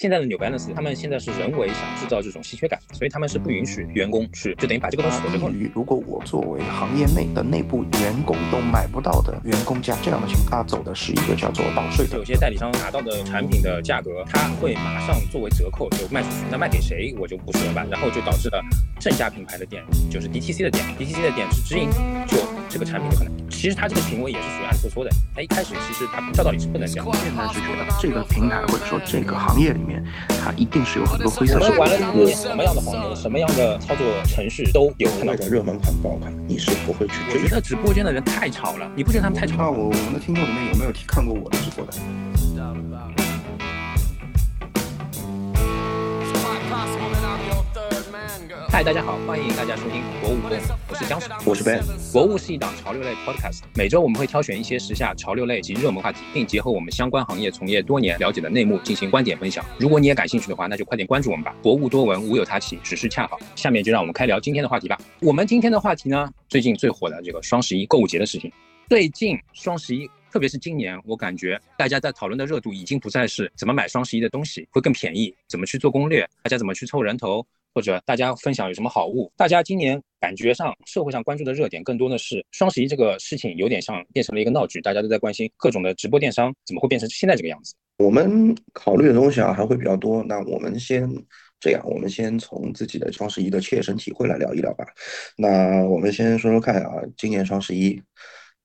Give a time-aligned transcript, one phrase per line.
[0.00, 5.52] 现在的 New Balance，他们现在是人为想制造这种稀缺感，所以他们是不允许员工去，就等于把这个东西锁住。
[5.74, 12.16] 如果我作为行业内的内部员工都买不到的员工价，这样的情况，他走的是一个叫做保税的。
[12.16, 17.86] 有些代理商拿到的产品的价格，他会马上作为折扣就卖出去，那卖给谁我就不说了吧。
[17.90, 18.58] 然后就导致了
[18.98, 21.90] 正价品牌的店，就是 DTC 的店，DTC 的店是直营，
[22.26, 22.38] 就
[22.70, 25.10] 这个产品可能，其实它这个行为也是属于暗搓搓的。
[25.34, 27.06] 它一开始其实它照道理是不能这样。
[27.14, 31.76] 现在是觉得这个平台或者说这个行业里面，它一定是有很多灰色我们。
[31.76, 31.98] 玩了
[32.32, 35.10] 什么样的黄什么样的操作程序都有。
[35.24, 37.42] 卖的热门款爆款，你是不会去追。
[37.42, 39.56] 我觉得直播间的人太吵了，你不觉得他们太吵？
[39.58, 41.92] 那我我们的听众里面有没有看过我的直播的？
[48.72, 50.38] 嗨，大家好，欢迎大家收听博物，
[50.88, 51.82] 我是江水，我是 Ben。
[52.12, 59.64] 博物是一档潮流类 podcast，每周我们会挑选一些时下潮流类及热门话题，并结合我们相关行业从业多年了解的内幕进行观点分享。
[59.76, 61.52] 如果你也感兴趣的话，那就快点关注我们吧。
[61.60, 63.40] 博物多闻，无有他起，只是恰好。
[63.56, 64.96] 下面就让我们开聊今天的话题吧。
[65.20, 68.52] 我们今天的话题呢，最近最火的这个双十一购物节的事情。
[68.88, 77.44] 最近双十一，特别是今年，我感觉大家在讨论的热度已经不再是怎么买双十一的东西会更便宜，怎么去做攻略，大家怎么去凑人头。
[77.74, 79.32] 或者大家分享有什么好物？
[79.36, 87.74] 大家今年感觉上社会上关注的热点更多的是双十一这个事情，有点像变成了一个闹剧，大家都在关心各种的直播电商怎么会变成现在这个样子。
[87.98, 91.08] 我们考虑的东西啊还会比较多，那我们先
[91.60, 94.84] 这样，我们先从自己的双十一的切身体会来聊一聊吧。
[95.36, 98.00] 那我们先说说看啊，今年双十一。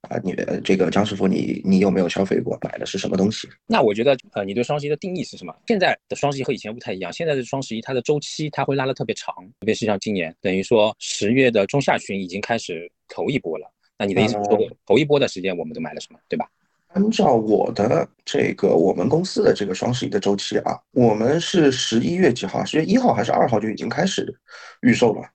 [0.09, 2.57] 啊，你这个张师傅，你你有没有消费过？
[2.61, 3.47] 买的是什么东西？
[3.67, 5.55] 那我觉得，呃，你对双十一的定义是什么？
[5.67, 13.71] 现在的双十一和以前不太一样，现在的双十一它的周期它会拉得特别长，特别是像今年，等于说十月的中下旬已经开始头一波了。
[13.97, 16.49] 那你的意思是说，头一波的时间我们都买了什么，对吧？
[16.87, 22.63] 按照我的这个我们公司的这个双十一的周期啊，我们是十一月几号？
[22.63, 24.33] 十月一号还是二号就已经开始
[24.81, 25.29] 预售了。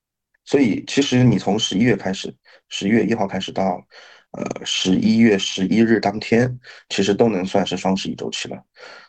[0.44, 2.34] 所以其实你从十一月开始，
[2.70, 3.80] 十一月一号开始到。
[4.32, 6.56] 呃，十一月十一日当天，
[6.88, 8.62] 其实都能算是双十一周期了。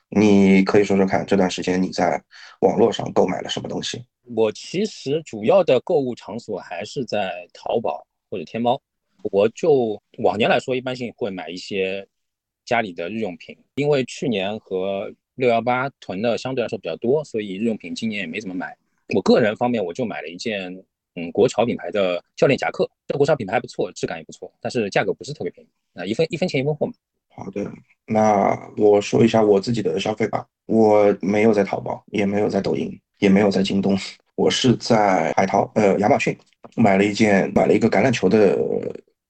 [0.10, 2.20] 你可以说说看，这段时间你在
[2.62, 4.04] 网络上购买了什么东西？
[4.36, 8.82] 我其实主要的购物场所还是在淘宝或者天猫。
[9.32, 12.08] 我就往年来说，一般性会买一些
[12.66, 18.76] 家里的日用品，因为去年和六幺八囤的相对来说比较多，所以日用品今年也没怎么买。
[19.14, 20.84] 我个人方面，我就买了一件。
[21.16, 26.94] 嗯，国潮品牌的教练夹克，这国潮品牌还不错，质感也不错，但是价格不是特别便宜啊，一分一分钱一分货嘛。
[27.36, 27.70] 好的，
[28.06, 30.46] 那我说一下我自己的消费吧。
[30.68, 33.98] 我没有在淘宝，也没有在抖音，也没有在京东，
[34.36, 36.38] 我是在海淘，呃，亚马逊
[36.76, 38.58] 买了一件，买了一个橄榄球的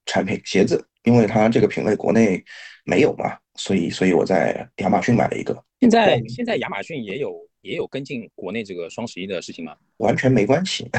[0.06, 2.40] 产品鞋子，因为它这个品类国内
[2.84, 5.60] 没有嘛，所以所以我在亚马逊买了一个。
[5.80, 7.34] 现在现在亚马逊也有。
[7.62, 9.74] 也有跟进国内这个双十一的事情吗？
[9.98, 10.88] 完全没关系。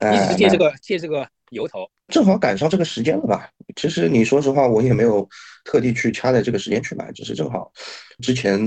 [0.10, 3.48] 你只是借这个借这个由头，正好赶上这个时间了吧？
[3.76, 5.28] 其实你说实话，我也没有
[5.64, 7.70] 特地去掐在这个时间去买，只是正好
[8.20, 8.60] 之前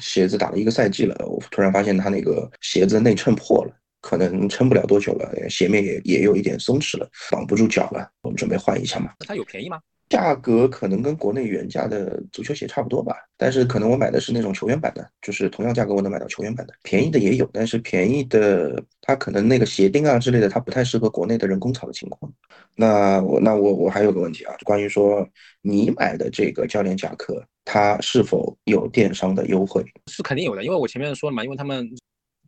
[0.00, 9.12] 鞋子打了一个赛季了，我突然发现它那个鞋子内衬破了，可能撑不了多久了，鞋面也也有一点松弛了，绑不住脚了，我们准备换一下嘛。
[9.20, 9.80] 它有便宜吗？
[10.10, 22.30] 价格可能跟国内原价的足球鞋差不多吧，但是可能我买的是那种球员版的，就是同样价格我能买到球员版的，便宜的也有，但是便宜的它可能那个鞋钉啊之类的，它不太适合国内的人工草的情况。
[22.74, 25.24] 那我那我我还有个问题啊，关于说
[25.62, 29.84] 你买的这个教练夹克，它是否有电商的优惠？
[30.08, 31.88] 是肯定有的，因为我前面说了嘛，因为他们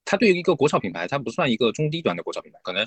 [0.04, 2.84] 它对于一个国潮品牌，它不算一个中低端的国潮品牌，可能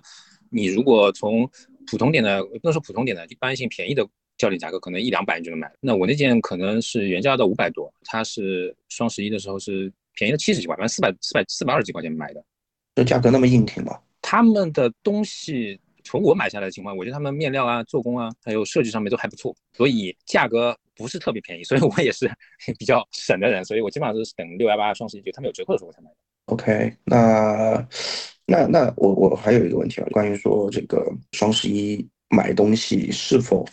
[0.52, 1.50] 你如果从
[1.90, 4.06] 普通点的，不能说普通点的，一般性便宜的。
[4.38, 12.44] 教练价格可能一两百你就能买，那我那件可能是原价到五百多，它是双十一的时候是便宜了七十几块，反正四百四百四百二十几块钱买的，
[12.96, 14.00] 这价格那么硬挺吗？
[14.22, 22.30] 他们的东西从我买下来的情况，我觉得他们面料啊、做工啊，还有设计上面都还不错，所以价格不是特别便宜，所以我也是
[22.78, 26.16] 比较省的人，所以我基本上都是等六幺八双十一就他们有折扣的时候我才买的。
[26.48, 27.88] OK，那
[28.46, 33.66] 那那我我还有一个问题啊，关于说这个双十一买东西是否？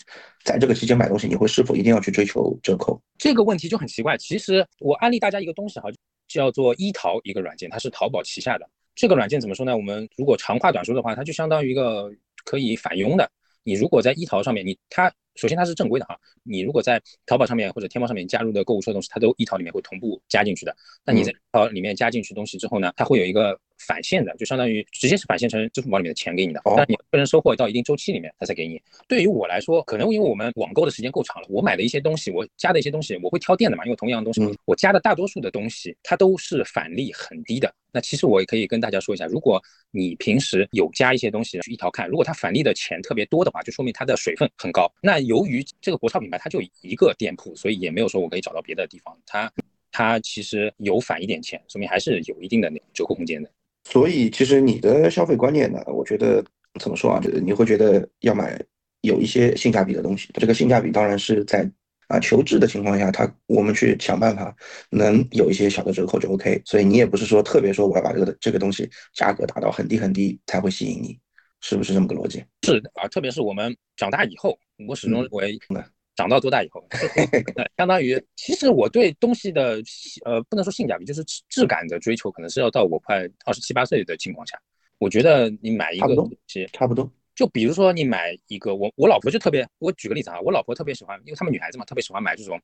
[0.45, 3.01] 在这个期间买东西，你会是否一定要去追求折扣？
[3.17, 4.19] 这个问题就很奇怪。
[4.19, 5.89] 其实我安利大家一个东西哈，
[6.27, 8.69] 叫做一淘一个软件，它是淘宝旗下的。
[8.97, 9.77] 这个软件怎么说呢？
[9.77, 12.11] 我们如果长话短说的话，它就相当于一个
[12.45, 13.31] 可以返佣的。
[13.63, 20.77] 你如果在一淘上面，你它首先它是正规的哈，你如果在淘宝上面或者天猫上面加入的购物车东西，它都一淘里面会同步加进去的。
[21.05, 23.57] 那你在淘里面加进去东西之后呢，它会有一个
[23.87, 28.81] 返现的，就相当于直接是返现成支付宝里面的钱给你的，哦但你个人收获到一定周期里面，他才给你。
[29.09, 37.73] 对于我来说，可能因为我们网购的时间够长了，我买的一些东西，我加的一些东西，我会挑店的嘛，因为同样的东西，嗯我加的大多数的东西，它都是返利很低的。
[37.95, 44.91] 那其实我也可以跟大家说一下，如果你平时有加一些东西去一条看，如果它返利的钱特别多的话，就说明它的水分很高。
[45.03, 49.53] 那由于这个国潮品牌它就一个店铺，所以也没有说我可以找到别的地方，它
[49.91, 53.51] 它其实有返一点钱，说明还是有一定的那个折扣空间的。
[53.85, 56.45] 所以其实你的消费观念呢，我觉得
[56.81, 58.61] 怎么说啊，就是你会觉得要买
[59.03, 60.29] 有一些性价比的东西。
[60.35, 61.69] 这个性价比当然是在
[62.09, 64.55] 啊求质的情况下，它我们去想办法
[64.91, 66.61] 能有一些小的折扣就 OK。
[66.65, 71.19] 所以你也不是说特别说我要把这个这个东西价格打到很低很低才会吸引你，
[71.61, 72.45] 是不是这么个逻辑？
[72.63, 74.57] 是的啊，特别是我们长大以后，
[74.87, 76.85] 我始终嗯认为嗯长到多大以后，
[77.57, 79.83] 呃相当于其实我对东西的
[80.25, 84.61] 呃不能说性价比，就是质质感的追求，可能是要到我快二十七八岁的情况下。
[84.99, 87.11] 我觉得你买一个东西，差不多。
[87.35, 92.61] 就比如说你买一个，我我老婆就特别，我举个例子啊，我老婆特别喜欢，因为她们女孩子嘛，特别喜欢买这种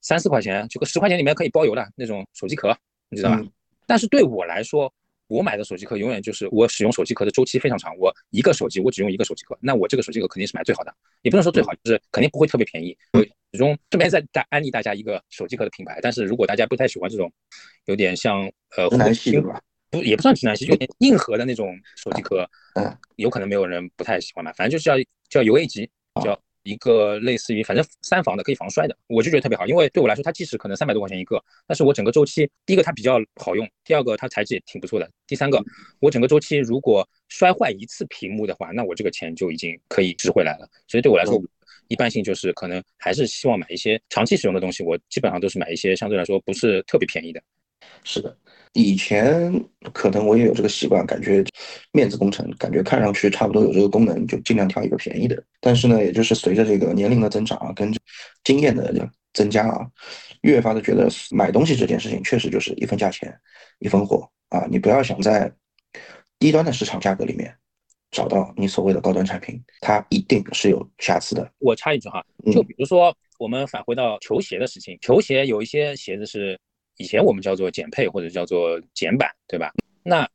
[0.00, 2.76] 三四块钱，就个十块钱里面可以包邮的那种手机壳，
[3.08, 3.38] 你知道吧？
[3.40, 3.50] 嗯
[3.84, 4.90] 但是对我来说，
[5.28, 12.96] 我买的手机壳永远就是我使用手机壳的周期非常长，我一个手机我只用一个手机壳，那我这个手机壳肯定是买最好的，也不能说最好，就是肯定不会特别便宜。
[13.12, 17.32] 我始终这边在在安利大家一个手机壳的品牌，但是如果大家不太喜欢这种
[17.86, 18.88] 有点像呃？
[19.92, 24.94] 不也不算直男系，有点硬核的那种手机壳，嗯，有可能没有人不太喜欢吧，反正就是叫
[25.28, 25.90] 叫 UA 级，
[26.24, 26.32] 叫
[26.62, 35.62] 一个类似于反正三防的可以防摔的，我就觉得特别好，因为对我来说，它即使可能三百多块钱一个，但是我整个周期，第一个它比较好用，第二个它材质也挺不错的，第三个
[36.00, 41.42] 我整个周期如果摔坏一次屏幕的话，那我这个钱就已经可以值回来了，所以对我来说。
[41.88, 47.42] 一般性就是可能还是希望买一些长期使用的东西，我基本上都是买一些相对来说不是特别便宜的。
[48.04, 48.36] 是的，
[48.72, 49.52] 以前
[49.92, 51.44] 可能我也有这个习惯，感觉
[51.92, 55.42] 面子工程，感觉看上去差不多有这个功能，就尽量挑一个便宜的。
[55.60, 57.92] 但是呢，也就是随着这个年龄的增长啊，跟
[58.44, 59.86] 经验的增加啊，
[60.42, 63.32] 越发的觉得买东西这件事情确实就是一分价钱
[63.78, 65.52] 一分货啊，你不要想在
[66.38, 67.54] 低端的市场价格里面
[68.10, 71.48] 找到你所谓的高端产品，它一定是有瑕疵的。
[71.58, 76.58] 我插一句哈，嗯就比如说我们返回到球鞋的事情，球鞋有一些鞋子是
[77.02, 79.72] 以前我们叫做减配或者叫做减版，对吧？
[80.04, 80.28] 那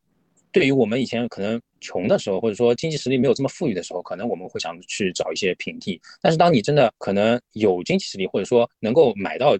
[0.51, 6.01] 对于我们以前可能穷的时候，或者说经济实力没有这么富裕的时候，可能我们会想去找一些平替。
[6.21, 9.57] 但是当你真的可能有经济实力，或者说能够买到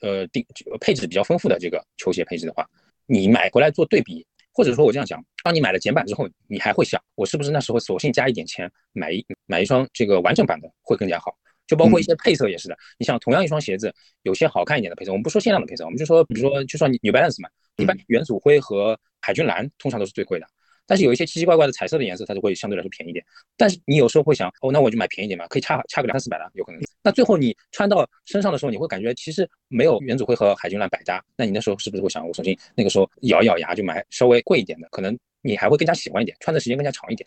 [0.00, 0.46] 呃定
[0.80, 2.64] 配置比较丰富的这个球鞋配置的话，
[3.06, 11.36] 你买回来做对比，或者说我这样讲，当你买了减版之后，你还会想，我是不是那时候索性加一点钱买一买一双这个完整版的会更加好？
[11.66, 20.46] 就包括一些配色也是的，你像同样一双鞋子，有些好看一点的配色，我们不说限量的配色，我们就说比如说就说 New Balance 嘛，一般元祖灰和海军蓝通常都是最贵的。
[20.86, 23.24] 但是有一些奇奇怪怪的彩色的颜色，它就会相对来说便宜一点。
[23.56, 26.80] 但是你有时候会想，哦，那我就买便宜点嘛，可以差差个两三四百的，有可能。
[27.02, 31.24] 那最后你穿到身上的时候，你会感觉其实没有元祖灰和海军蓝百搭。
[31.38, 37.26] 那你那时候是不是会想，我索性那个时候咬一咬牙就买稍微贵一点的，可能你还会更加喜欢一点，穿的时间更加长一点。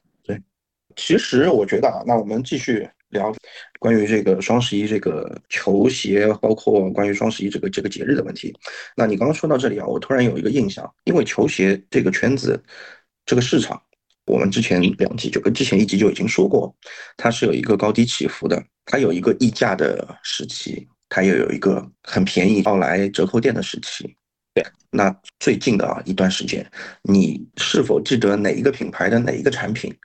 [0.98, 3.34] 其实我觉得啊，那我们继续聊
[3.80, 8.54] 关于这个双十一这个球鞋，包括关于双十一这个这个节日的问题。
[8.96, 12.62] 那你刚刚说到这里啊，我突然有一个印象，因为球鞋这个圈子，
[13.26, 13.82] 这个市场，
[14.26, 16.76] 我们之前两集就跟之前一集就已经说过，
[17.16, 24.18] 它是有一个高低起伏的，它有一个溢价的时期，它也有一个很便宜到来折扣店的时期。
[24.58, 26.66] 对，那最近的啊一段时间，
[27.04, 29.96] 你是否记得哪一个品牌的哪一个产品，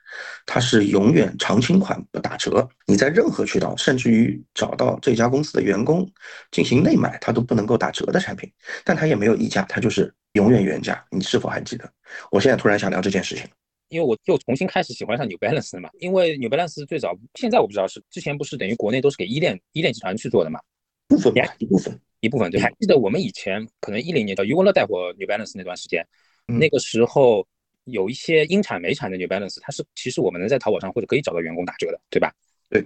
[0.45, 2.69] 它是永远常青款不打折？
[2.85, 6.07] 你在任何渠道，甚至于找到这家公司的员工
[6.51, 8.47] 进行内买，它都不能够打折的产品，
[8.83, 11.03] 但它也没有溢价，它就是永远原价。
[11.09, 11.91] 你是否还记得？
[12.29, 13.43] 我现在突然想聊这件事情。
[13.89, 20.59] 因为我又重新开始喜欢上 New Balance 了嘛，因为 New Balance 最早，现在我不知道是之前不是等于国内都是给依恋依恋集团去做的嘛，
[21.07, 21.99] 部分吧，一部分。
[22.23, 26.07] 一部分对，还记得我们以前可能一零年叫余文乐带火 New Balance 那段时间，
[26.47, 27.45] 嗯那个时候
[27.83, 32.33] 有一些英产美产的 New Balance，它是其实我们能在淘宝上或者可以找到员工打折的，对吧？
[32.69, 32.81] 对。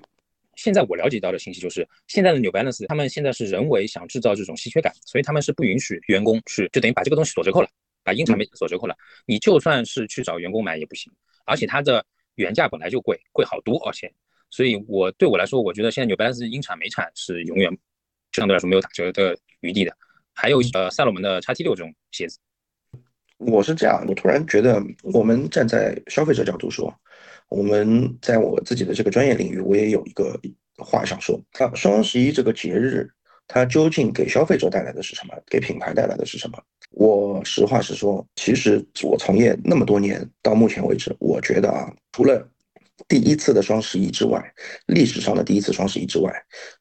[0.55, 7.69] 现在我了解到的信息就是，现在的 New Balance 他们现在是人为想制造这种稀缺感，所以他们是不允许员工去，就等于把这个东西锁折扣了，
[8.03, 8.95] 把英产美产锁折扣了。
[9.27, 11.13] 你就算是去找员工买也不行，
[11.45, 12.03] 而且它的
[12.35, 14.11] 原价本来就贵，贵好多，而且，
[14.49, 17.71] 所以我对我来说，我觉得现在 New Balance 英产美产是永远
[18.37, 19.91] 相对来说没有打折的余地的。
[20.33, 22.37] 还有呃赛洛门的 x T 六这种鞋子，
[23.37, 26.93] 我是这样，我突然觉得，我们站在消费者角度说，
[27.49, 30.39] 我们在我自己的这个专业领域，我也有一个
[30.77, 31.41] 话想说。
[31.51, 33.09] 它，双十一这个节日，
[33.47, 35.33] 它究竟给消费者带来的是什么？
[35.47, 36.61] 给品牌带来的是什么？
[36.91, 42.47] 我实话实说，其实我从业那么多年，到目前为止，我觉得啊，除了
[43.07, 44.53] 第一次的双十一之外，
[44.87, 46.31] 历史上的第一次双十一之外，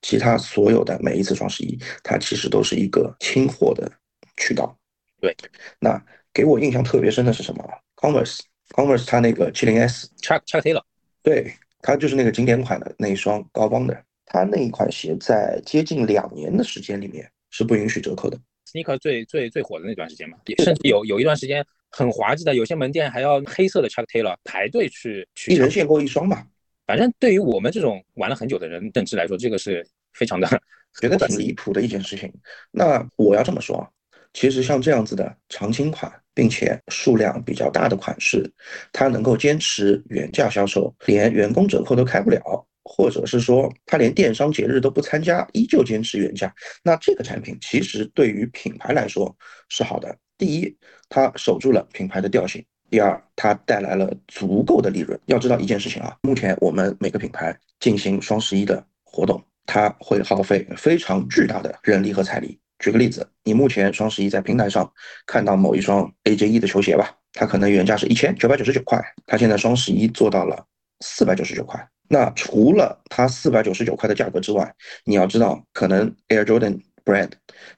[0.02, 3.90] 其他所有的每一次双十一，它其实都是一个清货的
[4.37, 4.76] 渠道。
[5.20, 5.37] 对，
[5.78, 7.64] 那给我印象特别深的是什么
[7.96, 10.82] ？Converse，Converse 它那个七零 S，Chuck Chuck Taylor，
[11.23, 14.04] 对，它就是那个经典款的那一双高帮的。
[14.25, 18.38] 它那一款鞋在接近两年的时间里面是不允许折扣的。
[18.76, 25.52] Sneaker 最最最火的那段时间嘛，甚至有有一段时间很滑稽的，有些门店还要黑色的 Chuck Taylor 排队去去。
[25.52, 26.47] 一人限购一双嘛。
[26.87, 30.47] 反正对于我们这种玩了很久的人认知来说，这个是非常的
[31.00, 32.33] 觉得挺离谱的一件事情。
[32.71, 33.88] 那我要这么说啊，
[34.33, 38.49] 其实像这样子的常青款，并且数量比较大的款式，
[38.92, 42.66] 它能够坚持原价销售，连员工折扣都开不了。
[42.88, 49.36] 或者是说，他连电商节日都不参加，依旧坚持原价，那这个产品其实对于品牌来说
[49.68, 50.16] 是好的。
[50.38, 50.76] 第一，
[51.08, 55.18] 它守住了品牌的调性；第二，它带来了足够的利润。
[55.26, 62.56] 要知道一件事情啊，目前我们每个品牌进行双十一的活动，它会耗费非常巨大的人力和财力。
[62.78, 64.88] 举个例子，你目前双十一在平台上
[65.26, 70.64] 看到某一双 AJ 的球鞋吧，它可能原价是一千九百九十九块，它现在双十一做到了
[71.00, 71.88] 四百九十九块。
[72.08, 77.32] 那除了它四百九十九块的价格之外，你要知道，可能 Air Jordan Brand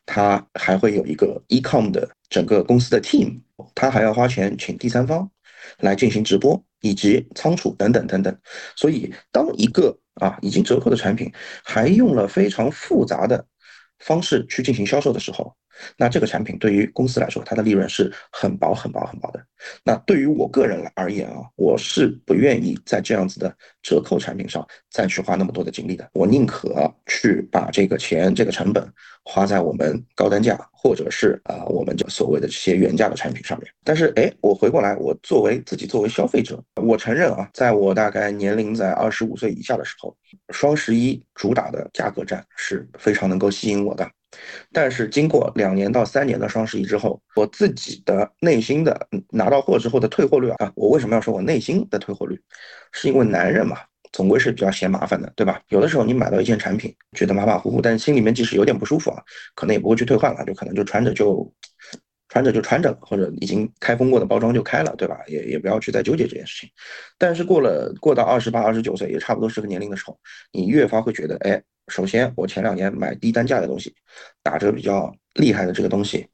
[0.06, 3.40] 它还会有一个 Ecom 的整个公司的 team，
[3.74, 5.30] 它还要花钱请第三方
[5.78, 8.38] 来进行直播以及仓储等等等等。
[8.76, 11.32] 所以，当一个啊已经折扣的产品
[11.64, 13.44] 还用了非常复杂的
[13.98, 15.54] 方式去进行销售的时候，
[15.96, 19.44] 那这个产品对于公司来说，它的利润是很薄很薄很薄的。
[19.84, 26.08] 那对于我个人来而言啊，我是不愿意在这样子的折扣产品上再去花那么多的精力的。
[26.12, 28.88] 我宁可去把这个钱、这个成本
[29.24, 33.68] 花在我们高单价或者是啊我们这所谓的这些原价的产品上面。
[33.82, 40.16] 但是哎，我回过来，我作为自己作为消费者，我承认啊，在我大概年龄在二十五岁以下的时候，
[40.50, 44.08] 双十一主打的价格战是非常能够吸引我的。
[44.72, 52.38] 但是经过两年到三年的双十一之后，我自己的内心的拿到货之后的退货率啊，我为什么要说我内心的退货率？
[52.92, 53.78] 是因为男人嘛，
[54.12, 55.60] 总归是比较嫌麻烦的，对吧？
[55.68, 59.22] 有的时候你买到一件产品，觉得马马虎虎，但是心里面即使有点不舒服啊，
[59.54, 61.50] 可能也不会去退换了，就可能就穿着就
[62.28, 65.18] 穿着就穿着，或者已经开封过的包装就开了，对吧？
[65.26, 66.70] 也也不要去再纠结这件事情。
[67.16, 70.18] 但是过了过到二十八、二十九岁，也差不多是个年龄的时候，
[70.52, 71.62] 你越发会觉得，哎。
[71.88, 73.94] 首先，我前两年买低单价的东西，
[74.42, 76.26] 打折比较厉害的这个东西，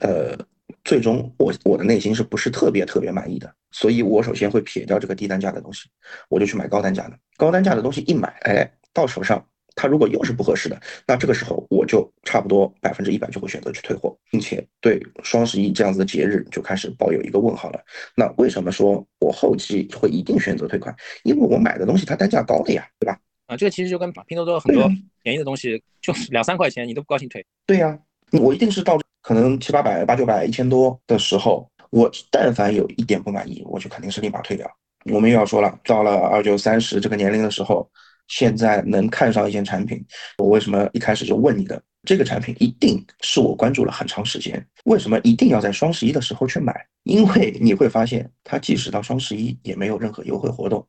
[0.00, 0.36] 呃，
[0.84, 3.52] 最终我我的内心是不是特别特别满意的？
[3.72, 5.88] 所以我首先会撇掉这个低单价的东西，
[6.28, 7.18] 我就去买高单价的。
[7.36, 9.44] 高单价的东西一买，哎，到手上
[9.76, 17.80] 它如果又是不合适的，那这个时候我就差不多百分之一百就会选择去退货，并且对双十一这样子的节日就开始抱有一个问号了。
[18.16, 20.94] 那为什么说我后期会一定选择退款？
[21.22, 23.18] 因为我买的东西它单价高了呀，对吧？
[23.50, 24.88] 啊，这个其实就跟拼多多很多
[25.24, 27.44] 便宜的东西，就是两三块钱你都不高兴退。
[27.66, 27.98] 对呀，
[28.30, 34.70] 我一定是到可能七八百、八九百、一千多的时候，我但凡有一点不满意，我就肯定是立马退掉。
[35.10, 37.90] 我们又要说了，到了二九三十这个年龄的时候，
[38.30, 40.02] 现在能看上一件产品，
[40.38, 41.82] 我为什么一开始就问你的？
[42.04, 46.72] 这个产品一定是我关注了很长时间，为什么一定要在双十一的时候去买？
[47.02, 50.86] 因为你会发现，它即使到双十一也没有任何优惠活动，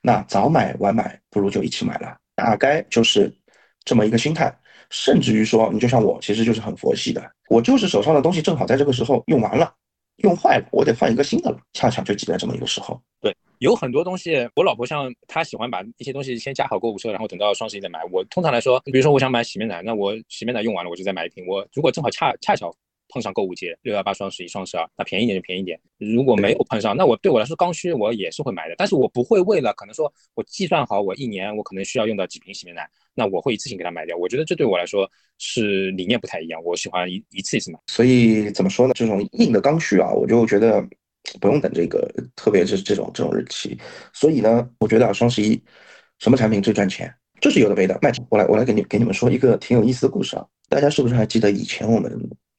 [0.00, 3.30] 那早买晚买不如就一起买了，大概就是
[3.84, 4.56] 这么一个心态。
[4.88, 9.70] 甚至于说，你就像我，其实就是很佛系的，我就是手上的东西正好在这个时候用完了，
[10.18, 13.02] 用坏了，我得换一个新的了，恰巧就挤在这么一个时候。
[13.20, 13.34] 对。
[13.64, 18.00] 有很多东西，我老婆像她喜欢把一些东西先加好购物车，然后等到双十一再买。
[18.12, 21.46] 我通常来说，比如说我想买洗面奶，那我洗面奶用完了，我就再买一瓶。
[21.46, 22.74] 我如果正好恰恰巧。
[23.10, 25.78] 碰上购物节，六幺八、双十一、双十二，那便宜点就便宜点。
[25.98, 34.16] 如果没有碰上，那我对我来说刚需我也是会买的，但是我不会为了可能说我计算好我一年我可能需要用到几瓶洗面奶，那我会一次性给它买掉。
[34.16, 37.78] 我觉得这对我来说是理念不太一样，我喜欢一一次一次买。
[37.88, 38.94] 所以怎么说呢？
[38.96, 40.84] 这种硬的刚需啊，我就觉得
[41.40, 43.78] 不用等这个，特别是这种这种日期。
[44.12, 45.60] 所以呢，我觉得啊，双十一
[46.18, 47.12] 什么产品最赚钱？
[47.40, 48.12] 就是有的没的卖。
[48.30, 52.12] 我来我来给你给你们说一个挺有意思的故事啊，大家是不是还记得以前我们？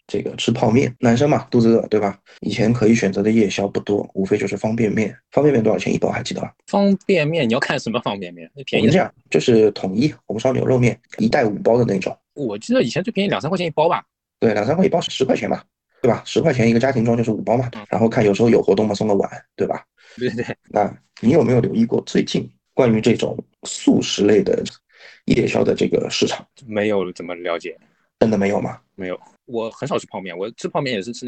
[0.07, 2.15] 这个吃泡面，男生嘛，肚子饿，对吧？
[2.41, 5.17] 以前可以选择的夜宵不多，无非就是方便面。
[5.31, 6.11] 方便面多少钱一包？
[6.11, 6.53] 还记得吧？
[6.67, 8.47] 方便面你要看什么方便面？
[8.55, 12.15] 那便宜这样，就是统一红烧牛肉面，一袋五包的那种。
[12.35, 14.03] 我记得以前最便宜两三块钱一包吧？
[14.39, 15.63] 对，两三块一包是十块钱嘛，
[16.05, 16.21] 对吧？
[16.23, 17.67] 十块钱一个家庭装就是五包嘛。
[17.89, 19.83] 然后看有时候有活动嘛，送个碗，对吧？
[20.17, 20.55] 对对对。
[20.69, 24.63] 那你有没有留意过最近关于这种速食类的
[25.25, 26.45] 夜宵的这个市场？
[26.67, 27.75] 没有怎么了解。
[28.19, 28.79] 真的没有吗？
[28.93, 31.27] 没有，我很少吃泡面，我吃泡面也是吃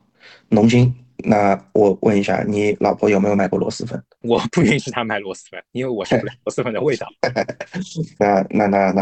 [0.49, 0.93] 农经。
[1.23, 3.99] 那我问一下，你老婆有没有买过螺蛳粉？
[4.21, 7.07] 我不允许她买螺蛳粉，因为我受不了螺蛳粉的味道。
[8.19, 9.01] 那那那那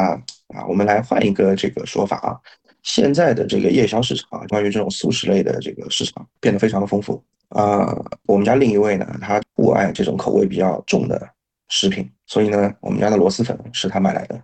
[0.57, 2.39] 啊，我们来换一个这个说法啊。
[2.85, 7.91] 现在的这个夜宵市场，关于这种素食类的这个市场变得非常的丰富啊。
[8.27, 11.27] 我们家另一位呢，他不爱这种口味比较重的
[11.67, 14.39] 食品，所以呢，我们家的螺蛳粉是他买来的。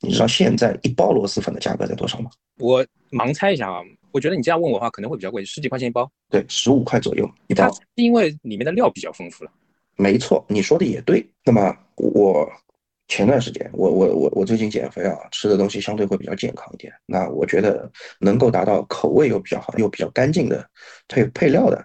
[0.00, 2.30] 你知道现在一包螺蛳粉的价格在多少吗？
[2.58, 6.10] 我盲猜一下啊，我觉得你这样问我的话可能会比较贵，十几块钱一包。
[6.30, 7.70] 对，十五块左右一包。
[7.96, 9.50] 因为里面的料比较丰富了。
[9.96, 11.24] 没错，你说的也对。
[11.44, 12.50] 那么我。
[13.12, 16.90] 前段时间，我我我我最近减肥啊，吃的东西相对会比较健康一点。
[17.04, 17.86] 那我觉得
[18.18, 20.66] 能够达到口味又比较好又比较干净的
[21.08, 21.84] 配配料的，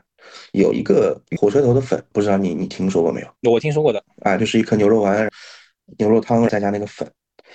[0.54, 3.28] 有一个火车头的粉，不知道你你听说过没有？
[3.52, 5.30] 我听说过的啊，就是一颗牛肉丸、
[5.98, 7.06] 牛肉汤再加那个粉，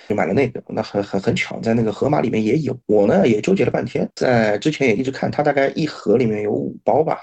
[0.07, 0.61] 就买了那个。
[0.67, 2.77] 那很很很巧，在那个盒马里面也有。
[2.85, 7.21] 我呢也纠结了半天，在之前也一直看，它大概一盒里面有五包吧。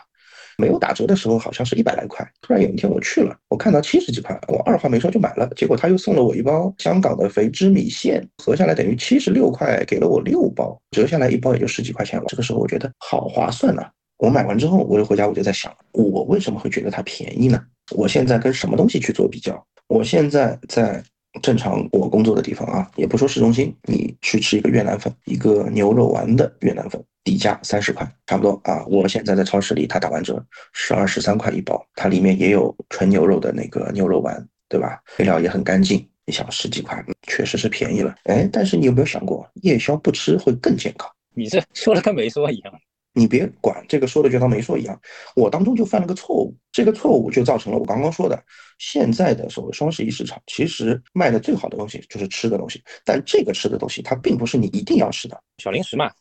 [0.61, 2.25] 没有打折的时候，好像是一百来块。
[2.43, 5.50] 突然有一天我去了，我看到七十几块，我二话没说就买了。
[5.57, 12.26] 结果他又送了我一包香港的肥汁米线，合下来等于七十六块，给了我六包，折下来一包也就十几块钱了。
[12.29, 13.83] 这个时候我觉得好划算呐！
[14.19, 17.61] 我买完之后，我就回家，我就在想，我为什么会觉得它便宜呢？
[17.97, 19.67] 我现在跟什么东西去做比较？
[19.88, 21.02] 我现在在。
[21.43, 28.85] 正常我工作的地方啊，也不说市中心，你去吃一个越南粉，一个牛肉丸的越南粉，底价三十块，差不多啊。
[28.87, 35.00] 我现在在超市里，它打完折，十二十三块一包，它里面也有纯牛肉的那个牛肉丸，对吧？
[35.17, 38.15] 配料也很干净，你想十几块，确实是便宜了。
[38.25, 41.11] 哎，但是你有没有想过，夜宵不吃会更健康？
[41.35, 42.73] 你这 说了跟没说一样。
[43.12, 44.99] 你别管这个说的就当没说一样，
[45.35, 48.41] 我当中就犯了个错误，这个错误就造成了我刚刚说的，
[48.79, 56.12] 现在的所谓双十一市场，其实卖的最好的东西就是吃的东西，但这个吃的东西它并不是你一定要吃的小零食嘛，啊，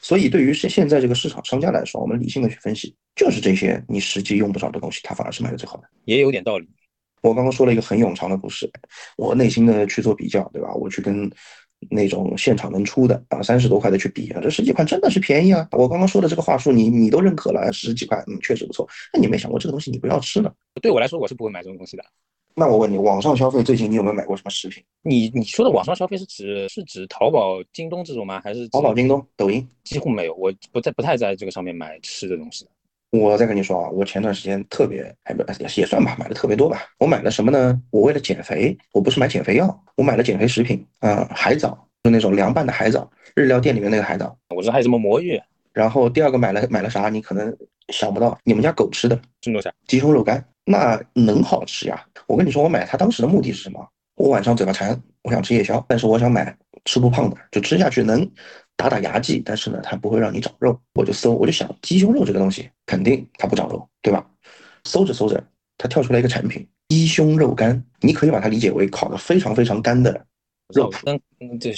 [0.00, 6.68] 所以对于现现在这个市场商家来说，我们理性的去分析，就是这些你实际用不着的东西，它反而是卖的最好的，也有点道理。
[7.22, 8.70] 我刚刚说了一个很冗长的故事，
[9.16, 10.72] 我内心的去做比较，对吧？
[10.74, 11.30] 我去跟。
[11.90, 15.68] 那种现场能出的啊，三十多块的去比啊，这十几块真的是便宜啊！
[15.72, 18.88] 我刚刚说的这个话术，你你都认可了，十几块，嗯，确实不错。
[19.12, 20.50] 那你没想过这个东西你不要吃呢？
[20.80, 22.02] 对我来说，我是不会买这种东西的。
[22.58, 24.82] 那我问你，网上消费最近你有没有买过什么食品？
[25.02, 28.40] 你你说的网上消费是指是指淘宝、京东这种吗？
[28.42, 29.68] 还是淘宝、京东、抖音？
[29.84, 32.66] 几乎没有，我不在不太在这个上面买吃的东西。
[33.10, 36.80] 我再跟你说啊，我前段时间特别还不也也算吧，买的特别多吧。
[36.98, 37.78] 我买了什么呢？
[37.90, 41.86] 我为了减肥，我不是买减肥药，我买了减肥食品啊，海藻。
[42.02, 45.38] 就那种凉拌的海藻，日料店里面那个海藻，我知道还有什么魔芋。
[45.72, 47.08] 然后第二个买了买了啥？
[47.08, 47.54] 你可能
[47.88, 49.76] 想不到，你们家狗吃的什么东西？
[49.88, 52.04] 鸡胸肉干，那能好吃呀？
[52.26, 53.88] 我跟你说，我买它当时的目的是什么？
[54.16, 58.28] 我晚上嘴巴馋，我想吃夜宵，但是我想买吃不胖的，就吃下去能
[58.76, 60.78] 打打牙祭，但是呢，它不会让你长肉。
[60.94, 64.26] 我就搜，我就想鸡胸肉这个东西肯定它不长肉，对吧？
[64.84, 65.42] 搜着搜着，
[65.78, 70.26] 它跳出来一个产品——鸡胸肉干，你可以把它理解为烤的非常非常干的。
[70.74, 71.20] 肉跟
[71.60, 71.72] 这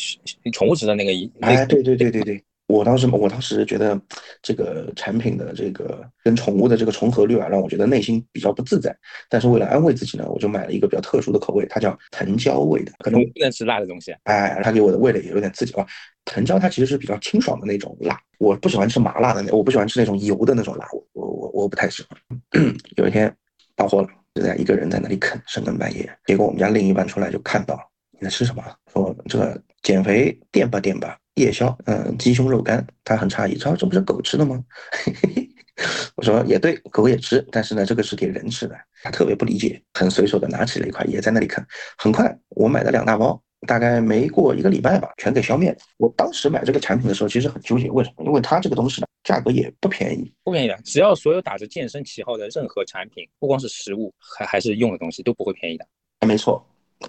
[0.52, 3.98] 宠物吃的那个一哎，对对对对对，我当时我当时觉得
[4.42, 8.94] 这个产品的这个跟宠物的这个重合率啊，让我觉得内心比较不自在。
[9.30, 14.14] 但是为了安慰自己呢，我就买了一个比较特殊的口味，它叫藤椒味的，可能不能吃辣的东西。
[14.24, 15.86] 哎，它给我的味蕾也有点刺激啊。
[16.26, 22.74] 藤椒它其实是比较清爽的那种辣，我不喜欢吃麻辣的那，我不喜欢吃那种油的那种辣，我我我我不太喜欢。
[22.96, 23.34] 有一天
[23.74, 27.80] 到货了，就在一个人在那里啃，深更半夜，结果我们家另一半出来就看到。
[28.20, 28.64] 你在吃什么？
[28.92, 32.86] 说这个减肥垫吧垫吧，夜宵，嗯，鸡胸肉干。
[33.04, 34.62] 他很诧异，他说这不是狗吃的吗？
[36.16, 38.76] 我说也对，狗也吃，但是呢，这个是给人吃的。
[39.02, 41.64] 他特别不理解，很随手的拿起了一块，也在那里啃。
[41.96, 45.76] 很快，我买了两大包，大概没过一个礼拜吧，全给消灭了。
[45.96, 48.24] 我当时买这个产品的时候，其实很纠结，为什么？
[48.24, 50.76] 因为它这个东西呢，价格也不便宜，不便宜的。
[50.84, 55.86] 只要所有打着健身旗号的任何产品，不光是食物，还还是用的东西，都不会便宜的。
[56.26, 56.64] 没错。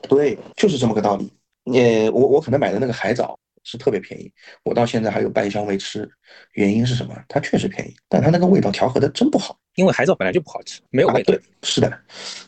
[0.07, 1.27] 对，就是这么个道理。
[1.65, 4.31] 呃我我可能买的那个海藻是特别便宜，
[4.63, 6.09] 我到现在还有半箱没吃。
[6.53, 7.15] 原因是什么？
[7.27, 9.57] 它确实便宜，但它那个味道调和的真不好。
[9.75, 11.33] 因为海藻本来就不好吃，没有味道。
[11.33, 12.01] 对，是的。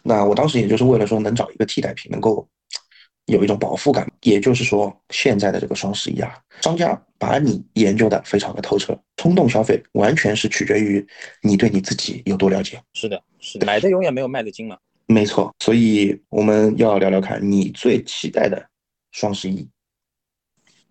[0.04, 2.48] 那我当时也就是为了说能找一个替代品，能够
[3.26, 4.08] 有一种饱腹感。
[4.22, 11.06] 也就是说，现在的这个双十一啊，商家把你研究的非常的透彻，冲动消费完全是取决于
[11.42, 12.82] 你对你自己有多了解。
[12.94, 14.78] 是的，是的，买的永远没有卖的精嘛。
[15.08, 18.64] 没错，所以我们要聊聊看你最期待的
[19.12, 19.68] 双十一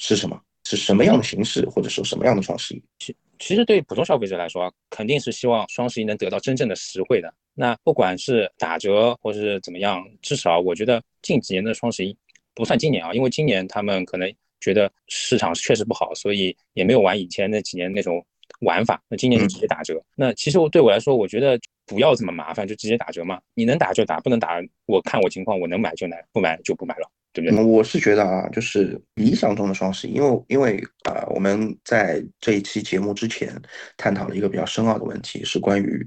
[0.01, 0.41] 是什么？
[0.65, 2.83] 是什么样的形式，或者说什么样的双十一？
[2.99, 7.33] 其其实对于普通消费者来说，肯定是希望双十一能得到真正的实惠的。
[7.55, 12.17] 那不管是打折或是怎么样，至少我觉得近几年的双十一
[12.55, 18.25] 不算今年啊，因为今年他们可能觉得市场确实不好，所以也没有玩以前那几年那种
[18.61, 19.03] 玩法。
[19.09, 20.01] 那今年就直接打折。
[20.15, 23.41] 那其实我对我来说，我觉得不要这么麻烦，就直接打折嘛。
[23.55, 27.11] 你能打就打，不能打我看我情况，我能买就买，不买就不买了。
[27.33, 27.53] 对？
[27.63, 33.55] 我是觉得啊，就是理想中的双十一，因为因为啊，我们在这一期节目之前
[33.97, 36.05] 探讨了一个比较深奥的问题，是关于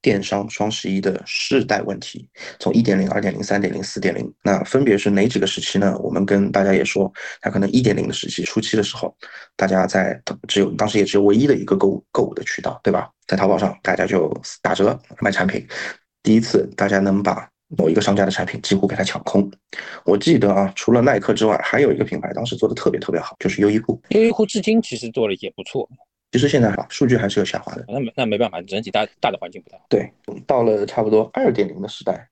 [0.00, 2.26] 电商双十一的世代问题，
[2.58, 5.94] 从一点零、二点零、三点零、四点零，那分别是哪几个时期呢？
[5.98, 9.14] 我们跟大家也说，它可能一点零的时期初期的时候，
[9.56, 13.10] 大家在只有当时也只有唯一的一个购物购物的渠道，对吧？
[13.26, 14.32] 在淘宝上，大家就
[14.62, 15.66] 打折卖产品，
[16.22, 17.51] 第一次大家能把。
[17.76, 19.50] 某一个商家的产品几乎给他抢空，
[20.04, 24.00] 我记得啊，除了耐克之外，还有一个品牌当时做的特别特别好，就是优衣库。
[24.10, 25.88] 优衣库至今其实做的也不错，
[26.32, 27.84] 其实现在啊，数据还是有下滑的。
[27.88, 29.84] 那没那没办法，整体大大的环境不太好。
[29.88, 30.12] 对，
[30.46, 32.28] 到了差不多二点零的时代，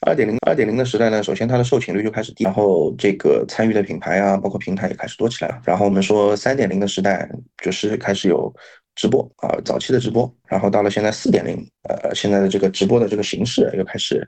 [0.00, 5.62] 二点零二点零的时代呢，首先它的受请率就开始低，然后这个参与的品牌啊，包括平台也开始多起来了。
[5.64, 7.28] 然后我们说三点零的时代，
[7.62, 8.54] 就是开始有。
[8.94, 11.56] 直播啊，早期的直播，然后到了现在四点零，
[11.88, 14.26] 呃，现在的这个直播的这个形式又开始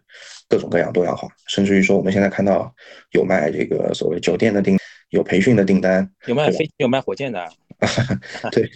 [0.49, 2.75] 各种各样多样化，甚至于说我们现在看到
[3.13, 4.77] 有卖这个所谓酒店的订，
[5.11, 7.49] 有培训的订单，有卖飞机，有卖火箭的，
[8.51, 8.69] 对，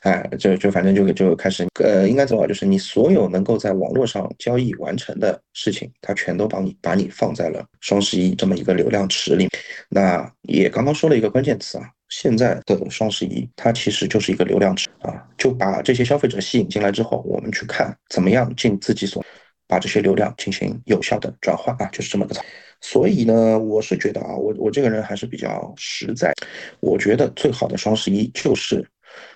[0.00, 9.48] 哎，就就反正就就开始，呃，应该怎么就是你所有能够在网络上交易完成的事情，它全都帮你把你放在了双十一这么一个流量池里。
[9.90, 11.84] 那也刚刚说了一个关键词啊。
[12.08, 19.24] 现在的双十一，它其实就是一个流量池啊，就把这些消费者吸引进来之后，我们去看怎么样尽自己所，
[19.66, 22.42] 把这些流量进行有效的转化啊，就是这么个操。
[22.80, 26.32] 所以呢，我是觉得啊，我我这个人还是比较实在，
[26.80, 28.86] 我觉得最好的双十一就是。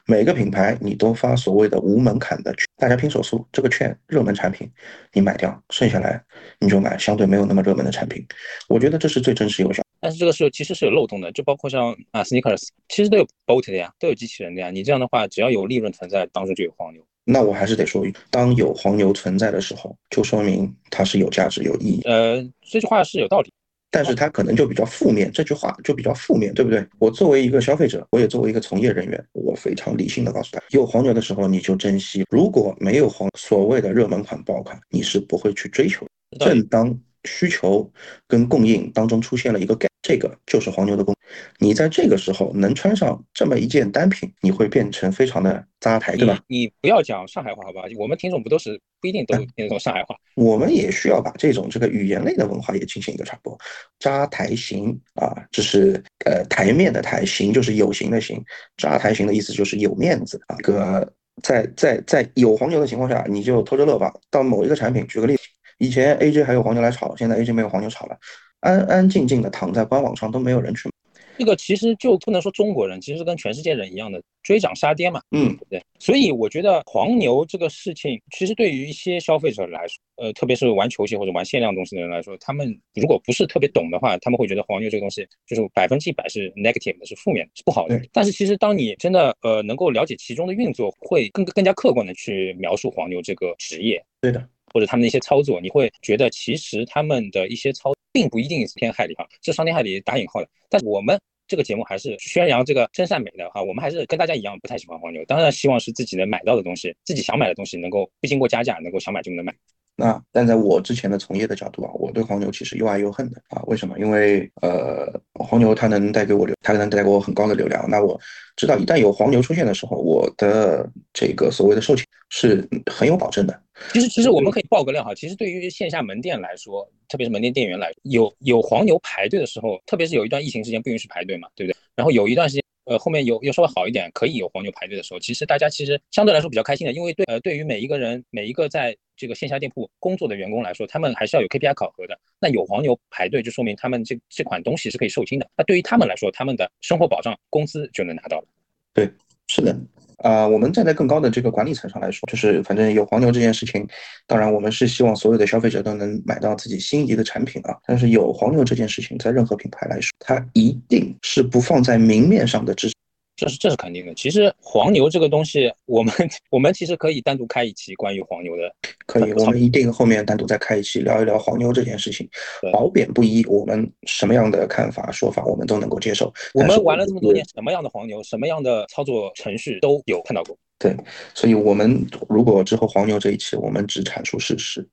[0.07, 4.71] 每个品牌你都发所谓的无门槛的券，大家拼手速，这个券热门产品
[5.13, 6.23] 你买掉，剩下来
[6.61, 8.25] 你就买相对没有那么热门的产品。
[8.69, 9.82] 我觉得这是最真实有效。
[10.03, 14.69] 但是这个是其实是有漏洞的，就包括像啊 sneakers，其实都有 bot 的呀，都有机器人的呀。
[14.69, 17.01] 你这样的话，只要有利润存在，当中就有黄牛。
[17.25, 22.01] 那我还是得说，当有黄牛存在的时候，就说明它是有价值、有意义。
[22.03, 23.53] 呃，这句话是有道理。
[23.93, 26.85] 但是它可能就比较负面，这句话就比较负面，对不对？
[26.99, 36.07] 我作为一个消费者，我也作为一个从业人员，我非常理性的告诉他，有黄牛的时候你就珍惜，如果没有黄所谓的热门款爆款，你是不会去追求。
[36.41, 37.91] 正当需求
[38.27, 41.15] 跟供应当中出现了一个 gap，这个就是黄牛的功。
[41.59, 46.39] 你在这个时候能穿上这么一件单品，你会变成非常的扎台，对吧？
[46.47, 47.83] 你不要讲上海话好吧？
[47.97, 50.15] 我们听众不都是不一定都听得懂上海话？
[50.35, 53.57] 我们也需要把这种这个语言类的文化也进行一个传播。
[53.99, 58.43] 扎台型啊，这是呃台面的台型，就是有型的型。
[58.77, 60.57] 扎台型的意思就是有面子啊。
[60.57, 61.11] 个
[61.43, 64.13] 在在在有黄牛的情况下，你就偷着乐吧。
[64.31, 65.43] 到某一个产品，举个例子。
[65.79, 68.17] 以前 AJ 还有黄牛来炒，现在 AJ 没有黄牛炒了，
[68.61, 70.91] 安安静静的躺在官网上都没有人去。
[71.39, 75.83] 这个其实就不能说中国人，其实跟全世界人一样的追涨杀跌嘛，嗯，对不对？
[75.99, 88.01] 所以我觉得黄牛这个事情，其实对于一些消费者来说，呃，特别是玩球鞋或者玩限量东西的人来说，他们如果不是特别懂的话，他们会觉得黄牛这个东西就是百分之一百是 negative 的，是负面的，是不好的。
[88.13, 94.01] 但是其实当你真的呃能够了解其中的运作，会更更加客观的去描述黄牛这个职业。
[94.21, 94.47] 对的。
[94.73, 100.49] 或者他们的一些操作，你会觉得其实他们的一些操并不一定是天害理啊，是伤天害理打引号的。
[100.69, 109.55] 但是我们这个节目还是宣扬这个真善美的哈，我们还是跟大家一样不太喜欢黄牛，当然希望是自己能买到的东西，自己想买的东西能够不经过加价，能够想买就能买。
[109.95, 113.63] 那站在我之前的从业的角度啊，我对黄牛其实又爱又恨的啊。
[113.67, 113.99] 为什么？
[113.99, 117.89] 因为呃，黄牛它能带给我流，它能带给我很高的流量。
[117.89, 118.19] 那我
[118.57, 123.63] 知道一旦有黄牛出现的时候，我的这个所谓的售罄是很有保证的。
[123.93, 125.15] 其实，其实我们可以爆个料哈。
[125.15, 131.77] 其实对于线下门店来说，特别是门店店员来，有有黄牛排队的时候，特别是有一段疫情时间不允许排队嘛，对不对？
[131.95, 132.63] 然后有一段时间。
[132.85, 142.19] 呃，后面有又稍微好一点，可以有黄牛排队的时候，其实大家其实相对来说比较开心的，因为对呃对于每一个人每一个在这个线下店铺工作的员工来说，他们还是要有 KPI 考核的。
[142.41, 145.49] 那有黄牛排队，就说明他们这这款东西是可以售罄的。
[145.57, 148.45] 那对于他们来说，他们的生活保障工资就能拿到了。
[148.93, 149.09] 对，
[149.47, 149.79] 是的。
[150.17, 153.87] 啊，我们站在更高的这个管理层上来说，就是反正有黄牛这件事情，
[154.27, 157.79] 当然我们是希望所有的消费者都能买到自己心仪的产品啊。
[157.87, 162.95] 但是有黄牛这件事情，在任何品牌来说，它一定是不放在明面上的支持。
[163.37, 164.14] 这是这是肯定的。
[164.14, 166.12] 其实黄牛这个东西，我们
[166.51, 168.75] 我们其实可以单独开一期关于黄牛的。
[169.07, 172.29] 可以，我们一定后面单独再开一期聊一聊黄牛这件事情，
[172.73, 176.33] 褒贬不一，我们什么样的看法说法我们都能够接受。
[176.55, 180.57] 我们玩了这么多年，什么样的黄牛，什么样的操作程序都有看到过。
[180.83, 180.97] 对，
[181.33, 184.85] 所以我们如果之后黄牛这一期，我们只阐述事实。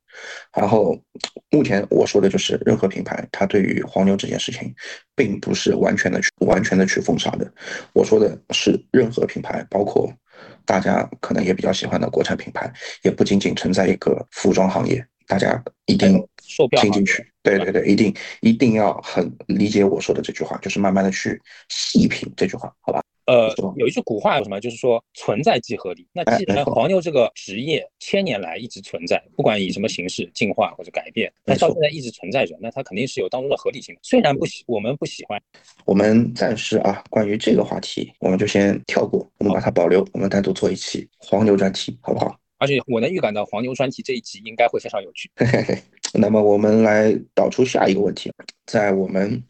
[0.55, 0.95] 然后
[1.49, 4.71] 目前我说的就是，任何品牌它对于黄牛这件事情，
[5.15, 7.51] 并不是完全的去完全的去封杀的。
[7.91, 10.13] 我说的是任何品牌，包括
[10.63, 12.71] 大家可能也比较喜欢的国产品牌，
[13.01, 16.23] 也不仅仅存在一个服装行业，大家一定
[16.79, 17.25] 听进去。
[17.41, 23.01] 对对对，一定一定要很理解我说的这句话，就是慢慢的去细品这句话，好吧？
[23.29, 24.59] 呃，有一句古话，什么？
[24.59, 26.07] 就是说存在即合理。
[26.11, 33.95] 那既然黄牛这个职业千年来一直存在，不管以什么形式进化或者改变，那到现在一直存在着，那它肯定是有当中的合理性。
[34.01, 35.39] 虽然不喜，我们不喜欢，
[35.85, 42.35] 我们暂时啊，关于这个话题，我们就先跳过，我们把它保留，我们单独做一期黄牛专题，好不好？
[42.57, 45.29] 而且我能预感到黄牛专题这一集应该会非常有趣。
[46.15, 48.31] 那么我们来导出下一个问题，
[48.65, 49.43] 在我们。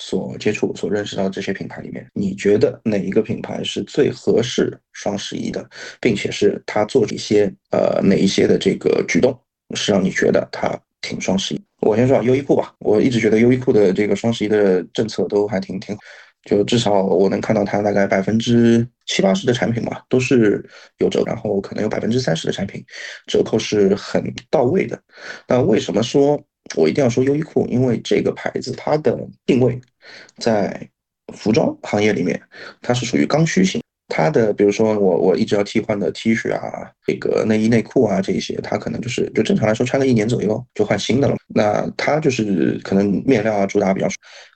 [0.00, 5.68] 所接触、所认识到的这些品牌里面，你觉得哪一个品牌是最合适双十一的，
[6.00, 9.38] 并且是他做一些呃哪一些的这个举动，
[9.76, 11.60] 是让你觉得他挺双十一？
[11.82, 15.94] 我先说优衣库吧，我一直觉得优衣库的这个双十一的政策都还挺挺，
[16.44, 20.64] 就至少我能看到它大概百分之七八十的产品嘛都是
[20.96, 22.82] 有折，然后可能有百分之三十的产品
[23.26, 24.98] 折扣是很到位的。
[25.46, 26.42] 那为什么说？
[26.76, 29.80] 我一定要说优衣库，因为这个牌子它的定位
[30.38, 30.88] 在
[31.34, 32.40] 服装行业里面，
[32.80, 33.80] 它是属于刚需型。
[34.12, 41.36] 它的比如说我我一直要替换的 T 恤啊，这个内衣内裤啊这一些，它可能就是就正常来说穿个一年左右就换新的了。
[41.54, 44.08] 那它就是可能面料啊主打比较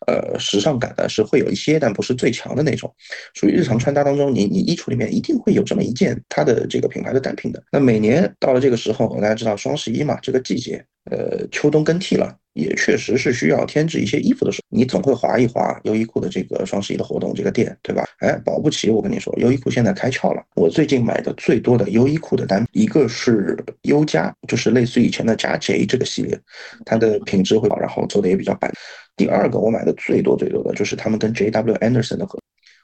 [0.08, 2.92] 呃时尚感的是会有一些，但不是最强的那种。
[3.34, 7.62] 属于日常穿搭当中，你你衣橱里面一定会有这么一件它的这个品牌的单品的。
[7.70, 10.84] 那每年到了这个时候，大家知道双十一嘛，这个季节。
[11.10, 18.04] 呃，秋冬更替了，也确实是需要添置一些衣服的时候，你总会划一划优衣库的这个双十一的活动这个店，对吧？
[18.20, 20.42] 哎，保不齐我跟你说，优衣库现在开窍了。
[20.56, 26.40] 我最近买的最多的优衣库的单，一个是优加，就是类似于以前的加 J 这个系列，
[26.86, 28.72] 它的品质会好，然后做的也比较板。
[29.16, 32.38] 第二个我买的最多最多的就是他们跟 JW Anderson 的合，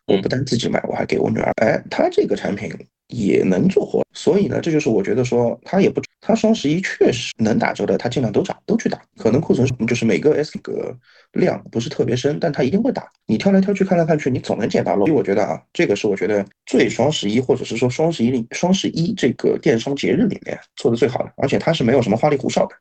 [0.06, 1.52] 我不但自己买，我还给我女儿。
[1.56, 2.70] 哎，它这个产品。
[3.10, 9.00] 也能做活，所以呢，这就是我觉得说它也不，它双十一确实能打折的，它尽量都打，都去打。
[9.16, 10.96] 可能库存就是每个 S 个
[11.32, 13.06] 量不是特别深，但它一定会打。
[13.26, 15.06] 你挑来挑去看来看去，你总能捡到漏。
[15.06, 22.74] 所以我觉得啊，这个是我觉得最双十一或者是说双十一双十一这个电商节日里面做的最好的，而且它是没有什么花里胡哨的。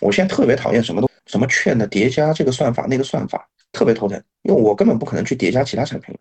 [0.00, 6.14] 我现在特别讨厌什么都什么券的叠加，这个算法那个算法特别头疼，因为我根本不可能去叠加其他产品。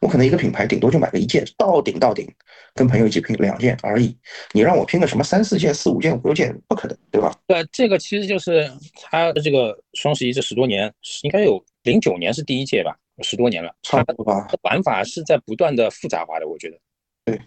[0.00, 2.28] 我可能一个品牌顶多就买个一件，到顶到顶，
[2.74, 4.16] 跟朋友一起拼两件而已。
[4.52, 7.34] 你让我拼个什么三四件、四五件、五六件，不可能，对吧？
[7.46, 14.46] 对，这个其实就是它的这个双十一这十多年，应该有零九年是第一届吧，十多年了，差不多吧。
[14.62, 16.78] 玩法是在不断的复杂化的，我觉得。
[17.24, 17.40] 对，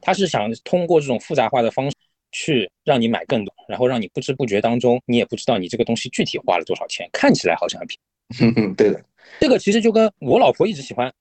[0.00, 1.96] 他是想通过这种复杂化的方式
[2.32, 8.00] 去让你买更多，然后让你不知不觉当中，你也不知道你这个东西具体花了多少钱，看起来好像很便宜。
[8.76, 9.04] 对的，
[9.40, 11.12] 这个其实就跟我老婆一直喜欢。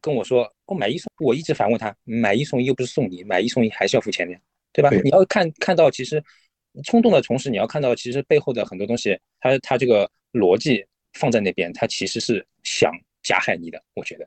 [0.00, 4.36] 跟我说，我买一送，我一直反问他，买一送一又不是送你，买一送一还是要付钱的，
[4.72, 4.90] 对吧？
[4.90, 6.20] 你要看看到，其实
[6.82, 14.26] 冲动的同时，你要看到其实背后的很多东西，他他这个逻辑放在那边，他其实是想加害你的，我觉得。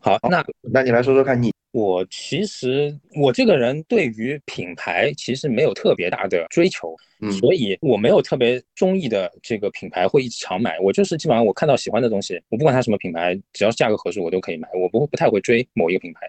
[0.00, 1.52] 好，那那你来说说看你。
[1.74, 10.78] 我其实我这个人对于品牌其实没有特别大的追求，嗯，所以我没有特别中意的这个品牌会一直常买。
[10.78, 14.68] 我就是基本上我看到喜欢的东西，我不管它什么品牌，只要价格合适我都可以买。
[14.72, 16.20] 我不会不太会追某一个品牌。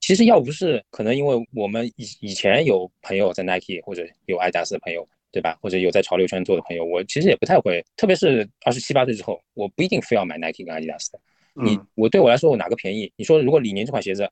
[0.00, 5.56] 其实要不是可能因为我们以以前有朋友在 Nike 或者有爱达斯的朋友，对吧？
[5.62, 11.20] 或者有在潮流圈做的朋友，我其实也不太会，特别是二十七八岁之后，我不一定非要买 Nike 跟阿迪达斯的。
[11.54, 13.12] 你我对我来说我哪个便宜？
[13.14, 14.28] 你说如果李宁这款鞋子。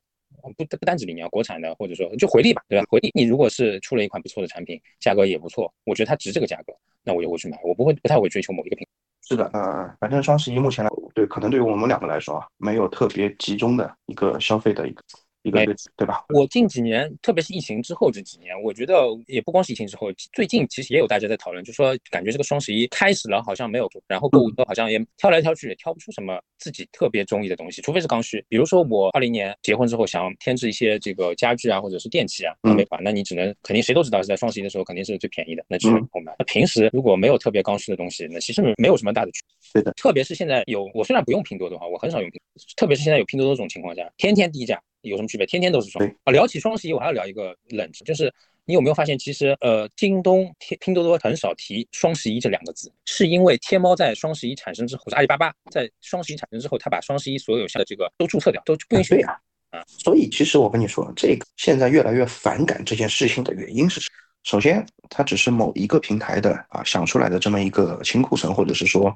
[0.57, 2.85] 不不单指你要国产的，或者说就回力吧，对吧？
[2.89, 8.87] 回力，你如果是出了一款不错的产品，价格也不错，我觉得它值这个价格，那我就会去买，我不会不太会追求某一个品。
[9.29, 15.03] 是的，嗯，反正双十一目前来，对，可能对于我们两个来说啊，没有特别集中的一个消费的一个。
[15.47, 15.65] 一个
[15.97, 16.25] 对吧？
[16.31, 18.95] 我近几年，特别是疫情之后这几年，我觉得
[19.27, 28.45] 也不光是疫情之后，最近其实也有大家在讨论，就说感觉这个双十一开始了，好像没有，然后购物车好像也挑来挑去，也挑不出什么自己特别中意的东西，除非是刚需。
[28.49, 36.35] 比如说我二零年结婚之后，想添置一些这个家具啊，或者是电器啊，没法，那你只能肯定谁都知道是在双十一的时候肯定是最便宜的，那只能购买。
[36.39, 39.81] 那平时如果没有特别刚需的东西，那其实没有什么大的区别。
[39.81, 42.41] 对的，特别是现在有，我虽然不用拼多多哈，我很少用拼，
[42.77, 44.81] 特别是现在有拼多多这种情况下，天天低价。
[45.09, 45.47] 有什么区别？
[45.47, 46.33] 天天都是双啊！
[46.33, 48.33] 聊起双十一，我还要聊一个冷知识，就是
[48.65, 59.11] 你有没有发现，其实呃，京东、拼拼多多很少提双十一这两个字，是因为天猫在双十一产生之后，是阿里巴巴在双十一产生之后，他把双十一所有下的这个都注册掉，都不允许。
[59.15, 59.39] 对呀，
[59.71, 64.17] 啊，所以其实我跟你说，这个现在越来越反感这件事情的原因是什么？
[64.43, 69.13] 首先，它只是某一个平台的啊想出来的这么一个清库存，或者是说，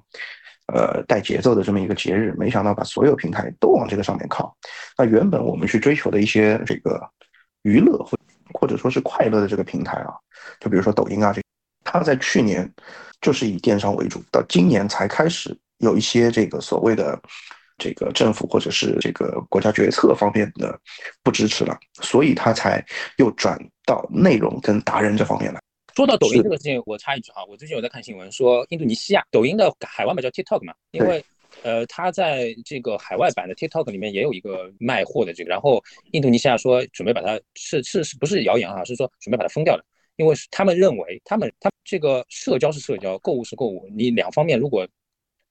[0.72, 4.56] 呃带节奏的这么一个节日，没想到把所有平台都往这个上面靠。
[4.96, 7.00] 那原本我们去追求的一些这个
[7.62, 8.18] 娱乐或
[8.54, 10.14] 或者说是快乐的这个平台啊，
[10.60, 11.40] 就比如说抖音啊，这
[11.84, 12.70] 它在去年
[13.20, 17.20] 就是以电商为主，到今年才开始有一些这个所谓的
[17.78, 20.78] 这个政府或者是这个国家决策方面的
[21.22, 22.84] 不支持了，所以它才
[23.16, 23.58] 又转。
[23.86, 25.60] 到内容跟达人这方面来。
[25.94, 31.22] 说到抖音这个事情，我插一句哈，我最近有在看新闻，说印度尼西亚抖音的海外版叫 TikTok 嘛，因为
[31.62, 38.84] 呃，它在这个海外版的 TikTok 里面也有一个卖货的这个，然后印度尼西亚说准备把它是是是不是谣言啊？
[38.84, 39.84] 是说准备把它封掉的，
[40.16, 44.86] 因为他们认为他们他这个社交是社交，购物是购物，你两方面如果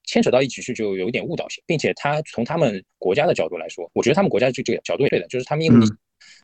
[0.05, 5.85] 牵扯到一起去，就有一点误导性，并且他从他们国家的角度来说，我觉得他们国家这这个角度也对的，就是他们印度尼。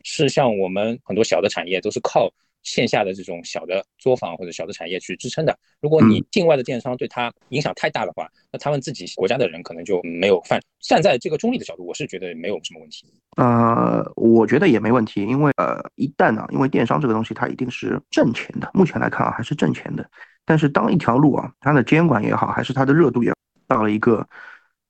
[0.03, 2.31] 是像我们很多小的产业都是靠
[2.65, 5.57] 线下的这种小的作坊或者小的产业去支撑的。
[5.79, 10.59] 如果你境外的电商对它影响太大的话，那他们自己国家的人可能就没有饭。
[10.81, 13.07] 站在这个中立的角度，我是觉得没有什么问题。
[13.37, 20.05] 呃，我觉得也没问题，因为呃，一旦呢，因为电商这个东西它一定是挣钱的，目前来看啊还是挣钱的。
[20.43, 23.31] 但是当一条路啊，它的监管也好，还是它的热度也
[23.67, 24.27] 到了一个。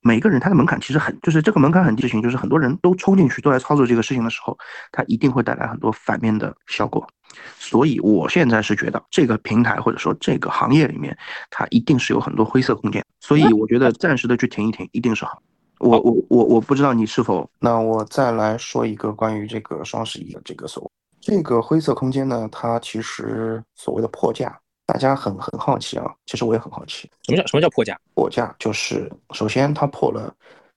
[0.07, 4.55] 每个人他的门槛其实很，就是这个门槛很低的事情，就是很多人都冲进去都来操作这个事情的时候，
[4.91, 7.07] 它一定会带来很多反面的效果。
[7.59, 11.17] 所以我现在是觉得这个平台或者说这个行业里面，
[11.49, 13.03] 它一定是有很多灰色空间。
[13.19, 15.41] 所以我觉得暂时的去停一停一定是好。
[15.79, 24.57] 我我我我不知道你是否，那我再来说一个关于这个双十一的这个所谓这个灰色空间呢，它其实所谓的破价。
[24.87, 27.99] 大家很很好奇啊，其实我也很好奇，什么叫什么叫破价？
[28.13, 30.31] 破价就是首先它破了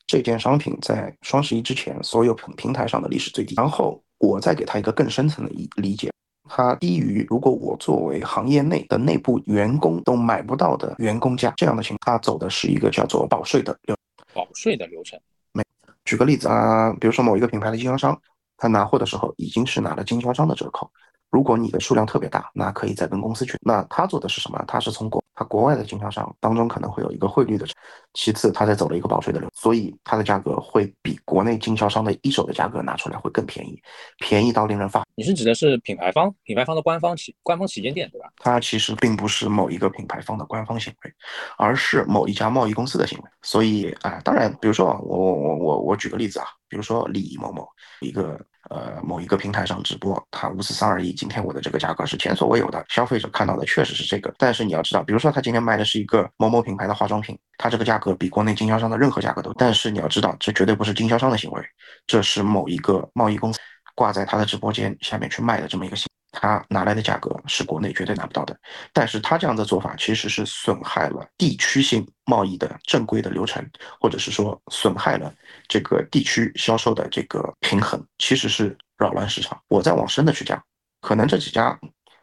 [0.06, 6.10] 这件商品在双十一之前所有平平台上的历史最低，然后我再给它一个更深层的理理解，
[6.48, 13.96] 它低于如果我作为行业内的内部员工都买不到的员工价，这样的情况，它走的是一个叫做保税的流
[14.32, 15.18] 保税的流程。
[15.52, 15.62] 没，
[16.04, 18.18] 举个例子啊，比如说某一个品牌的经销商，
[18.56, 20.90] 他拿货的时候已经是拿了经销商的折扣。
[21.30, 23.58] 如果你的数量特别大，那可以再跟公司去。
[23.60, 24.64] 那他做的是什么？
[24.66, 27.66] 他是从国他国外的经销商当中可能会有一个汇率的，
[28.14, 33.80] 其次他再走了一个保税的流，所以它的价格会比国内经销商的一手的价格拿出来会更便宜，
[34.18, 35.04] 便宜到令人发。
[35.14, 38.28] 你是指的是品牌方，品牌方的官方旗官方旗舰店对吧？
[38.38, 41.12] 它其实并不是某一个品牌方的官方行为，
[41.58, 43.24] 而是某一家贸易公司的行为。
[43.42, 47.68] 所以啊，当然，比如说我我我我我举个例子啊，比如说李某某
[48.00, 48.40] 一个。
[48.70, 54.34] 呃，某一个平台上直播，他五四三二一，今天我的这个价格是前所未有的，消费者看到的确实是这个。
[54.36, 59.52] 但是你要知道，比如说他今天卖的是一个某某品牌的化妆品，他这个价格比国内经销商的任何价格都。
[59.54, 61.62] 但是你要知道，这绝对不是经销商的行为，
[62.06, 63.58] 这是某一个贸易公司
[63.94, 66.06] 挂在他的直播间下面去卖的这么一个行。
[66.40, 68.56] 他拿来的价格是国内绝对拿不到的，
[68.92, 73.68] 但是他这样的做法其实是损害了地区性贸易的正规的流程，
[74.00, 75.34] 或者是说损害了
[75.66, 79.60] 这个地区销售的这个平衡，其实是扰乱市场。
[79.66, 80.62] 我再往深的去讲，
[81.00, 81.76] 可能这几家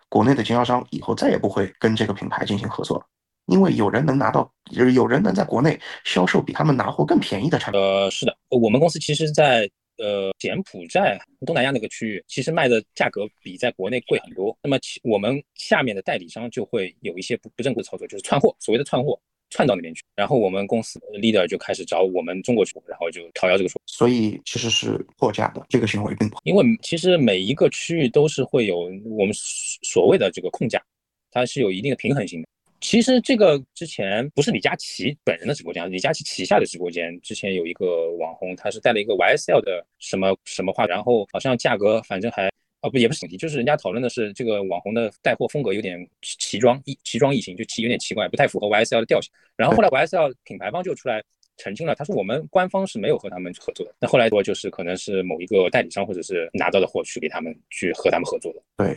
[0.08, 3.06] 国内的经销商以后再也不会跟这个品牌进行合作了，
[3.48, 7.82] 因为有人能拿到，就是有人能在国内销售比他们拿货更便宜的产品。
[7.82, 9.70] 呃，是的，我们公司其实在。
[9.98, 14.58] 呃，柬埔寨、东南亚那个区域，其实卖的价格比在国内贵很多。
[14.62, 19.18] 那么，其我们下面的代理商就会有一些不不正规的操作，就是串货，所谓的串货，
[19.50, 20.04] 串到那边去。
[20.16, 23.80] 然后我们公司 leader 就开始找我们中国去，然后就讨要这个数。
[23.86, 30.84] 所以其实是破价的这个行为并不，因为其实每一个区域都是会有我们所谓的这个控价，
[31.32, 32.48] 它是有一定的平衡性的。
[32.82, 42.48] 其实这个之前不是李佳琦本人的直播间，李佳琦旗下的直播间之前有一个网红，他是带了一个 YSL 的什么什么话，然后好像价格反正还
[42.82, 49.32] 哦不也不是问题，就是人家讨论的是这个网红的带货风格有点奇装异奇装异形，就奇有点奇怪，不太符合 YSL 的调性。
[49.56, 51.24] 然后后来 YSL 品牌方就出来
[51.58, 53.96] 澄清了，他说我们官方是没有和他们合作的。
[54.00, 58.62] 那后来说就是可能是某一个代理商或者是拿到的货去给他们去和他们合作的。
[58.78, 58.96] 对。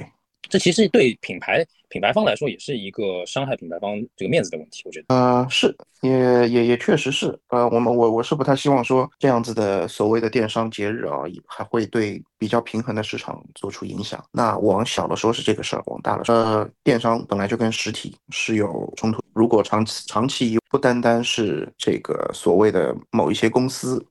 [0.49, 5.15] 这其实对品牌品牌方来说也是一个伤害品牌方这个面子的问题，我觉得。
[5.15, 7.39] 呃，是，也也也确实是。
[7.49, 14.23] 呃，我们我我是不太希望说这样子的所谓的电商节日啊，还会对比较平衡的市场做出影响。
[14.33, 19.21] 那往小了说是这个事儿，往大了说，呃，电商本来就跟实体是有冲突。
[19.35, 24.05] 如果长期长期不单单是这个所谓的某一些公司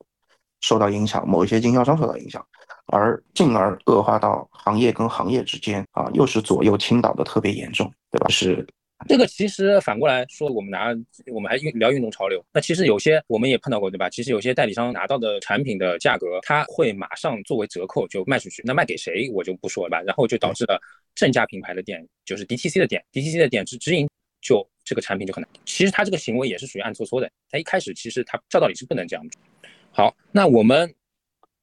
[0.62, 2.46] 受到影响，某一些经销商受到影响。
[2.88, 8.28] 而进而恶化到行业跟行业之间啊，又是左右倾倒的特别严重，对吧？
[8.30, 8.66] 是
[9.08, 10.88] 这个其实反过来说，我们拿
[11.32, 14.10] 我们还运聊运动潮流，那其实有些我们也碰到过，对吧？
[14.10, 20.02] 其实有些代理商拿到的产品的价格，他会马上作为折扣就卖出去，那卖给谁我就不说了吧。
[20.02, 20.82] 然后就导致了
[21.14, 24.10] 正价品牌的店，就是 DTC 的店，DTC 的店直直营
[24.42, 25.50] 就这个产品就很难。
[25.64, 29.24] 其实他这个行为也是属于暗搓搓的，他一开始其实他照道理是不能这样。
[29.92, 30.92] 好，那我们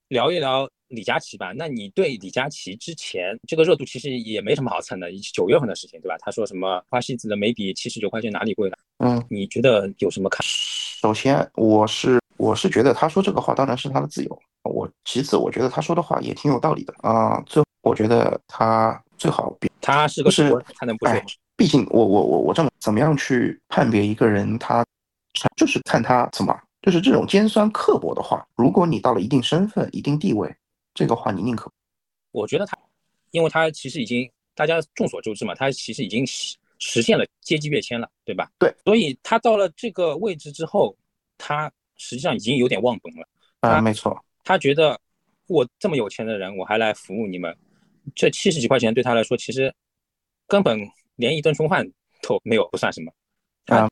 [0.07, 0.71] 聊一聊。
[0.95, 6.17] 李佳琦吧，那你对李佳琦之前这个热度其实也没什么好蹭的，九月份的事情对吧？
[6.21, 8.79] 他说什么花西子的眉笔七十九块钱哪里贵了？
[8.99, 10.41] 嗯，你觉得有什么看？
[10.45, 14.43] 首先，我是我是觉得他说这个话当然是他的自由。
[14.63, 17.43] 我其次，我觉得他说的话也挺有道理的啊。
[17.45, 21.23] 最我觉得他最好别他是个是他能不说？
[21.57, 24.85] 毕竟我我我我这么怎么样去判别一个人，他
[25.57, 28.47] 就是看他怎么就是这种尖酸刻薄的话。
[28.57, 30.55] 如果你到了一定身份、一定地位。
[30.95, 31.71] 这个话你宁可？
[32.31, 32.79] 我觉得他，
[33.33, 38.51] 因为他其实已经大家众所周知嘛，他其实已经实实现了阶级跃迁了，对吧？
[38.59, 40.97] 对，所以他到了这个位置之后，
[41.37, 43.29] 他实际上已经有点忘本了。
[43.61, 44.99] 啊，没错，他觉得
[45.47, 47.57] 我这么有钱的人，我还来服务你们，
[48.15, 49.75] 这七十几块钱对他来说，其实
[50.47, 50.79] 根本
[51.17, 51.89] 连一顿中饭
[52.23, 53.13] 都没有，不算什么。
[53.67, 53.89] 啊，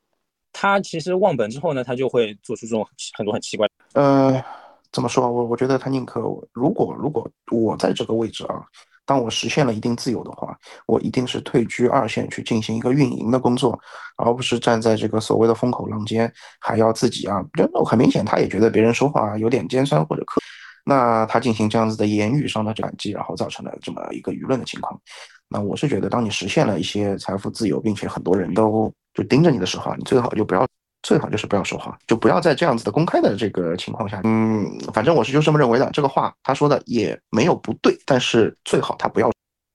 [0.53, 3.69] 他其实忘本之后呢，他就会做出这种很多很奇怪。
[3.95, 4.45] 呃。
[4.93, 5.31] 怎么说？
[5.31, 6.21] 我我觉得他宁可，
[6.53, 8.63] 如果如果我在这个位置啊，
[9.07, 10.55] 当我实现了一定自由的话，
[10.87, 13.79] 我一定是退居二线去进行一个运营的工作，
[14.17, 16.31] 而不是站在这个所谓的风口浪尖，
[16.61, 20.41] 还要自己啊，真的很明显，他也觉得别人说话有点尖酸或者刻，
[20.85, 25.01] 那他进行这样子的言语上的反击，然后造成了这么一个舆论的情况。
[25.49, 30.67] 那我是觉得，当你实现了一些财富自由，并且很多人都就盯着你的时候，你最好就不要。
[31.03, 35.91] 最好就是不要说话，就不要在这样子的公开的这个情况下，嗯，反正我是就这么认为的。
[35.93, 39.31] 这个话他说的也没有不对，但是最好他不要。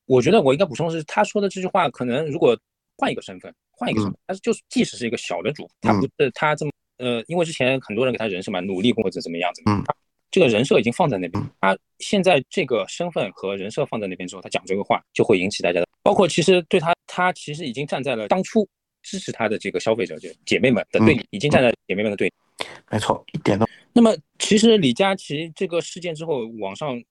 [0.05, 2.57] 我觉得我应该补充的是，他说的这句话可能如果
[2.97, 9.83] 换一个身份，换一个，身份，但是就是即使是一个小的主，他不是他这么呃，因为之前很多人给他人设嘛，努力或者怎么样子，嗯，
[10.31, 18.65] 这个人设已经放在那边，他现在这个身份和人设放在那边之后，他讲这个话就会引起大家的，包括其实对他，他其实已经站在了当初。
[19.07, 22.33] 支持他的这个消费者就姐妹们的对立，已经站在姐妹们的对立。
[22.91, 23.65] 没错，一点都。
[23.93, 27.01] 那么其实李佳琦这个事件之后，网上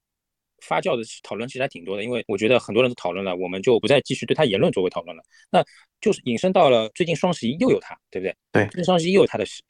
[0.61, 5.23] 发酵的讨论其实还挺多的，因为我觉得很多人都讨论了，我们就不再继续对他言论作为讨论了。
[5.49, 5.63] 那
[5.99, 8.35] 就是引申到了最近双十一又有他，对不对？
[8.51, 9.63] 对，最近双十一又有他的事。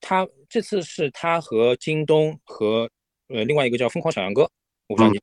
[0.00, 2.88] 他这次是他和京东和
[3.28, 4.42] 呃另外一个叫疯狂小杨哥，
[4.86, 5.18] 我不知道你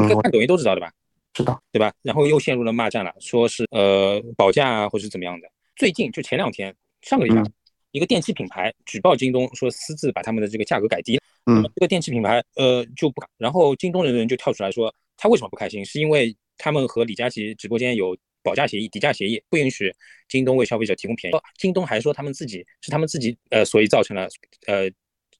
[0.00, 0.90] 应该看抖音都知道的吧？
[1.32, 1.92] 知道，对吧？
[2.02, 5.48] 然后又陷入了骂战了，说是呃保价啊，或者是怎么样的。
[5.82, 7.42] 最近就前两天，上个礼拜，
[7.90, 11.22] 一个电器品牌举报京东，说私自把他们的这个价格改低了。
[11.46, 15.84] 嗯，这个电器品牌呃就不，然后京东的人就跳出来说，他为什么不开心？
[15.84, 19.92] 是因为他们和李佳琦直播间有保价协议、底价协议，不允许
[20.28, 21.36] 京东为消费者提供便宜。
[21.58, 24.28] 京东还说他们自己是他们自己呃，所以造成了
[24.68, 24.88] 呃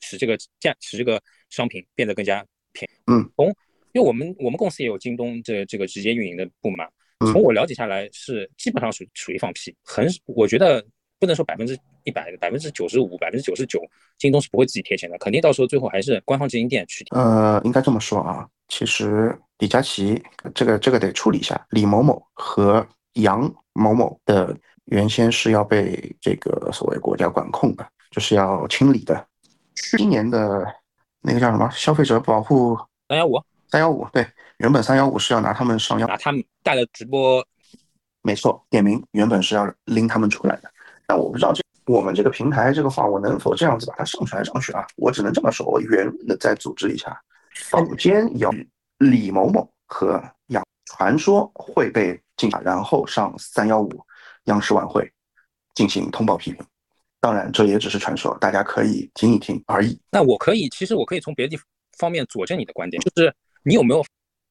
[0.01, 2.95] 使这个价使这个商品变得更加便宜。
[3.07, 3.47] 嗯，从
[3.93, 6.89] 因为我们我们公司也有京东这这个直接运营的部门嘛。
[7.31, 10.85] 从我了解下来，是基本上属属于放屁，很我觉得
[11.19, 13.81] 不能说百分之一百，百分之九十五、百分之九十九，
[14.19, 17.05] 京东是不会自己贴钱的，肯定到时候最后还是官方直营店去。
[17.11, 20.23] 呃，应该这么说啊，其实李佳琦
[20.55, 24.57] 这个这个得处理一下，李某某和杨某某的
[24.87, 29.27] 原先是要被这个所谓国家管控的，就是要清理的。
[29.75, 30.67] 去年的
[31.21, 32.77] 那个叫什么消费者保护
[33.09, 33.41] 三幺五。
[33.73, 34.27] 三幺五对，
[34.59, 37.43] 原本三幺五是要拿他们上幺，拿他们带的直播，
[38.21, 40.71] 没错，点名原本是要拎他们出来的。
[41.07, 44.87] 但我不知道这我们这个平台这个话，我能否这样子把它上传上去啊？
[44.97, 47.19] 我只能这么说，我圆润的再组织一下。
[47.55, 48.53] 坊间有
[48.99, 53.91] 李某某和杨传说会被禁，然后上三幺五
[54.45, 55.11] 央视晚会
[55.75, 56.63] 进行通报批评。
[57.21, 59.99] 当然，这也只是传说，大家可以听一听而已。
[60.11, 61.63] 那我可以，其实我可以从别的地
[61.97, 63.35] 方面佐证你的观点，就是。
[63.65, 64.05] 你有没有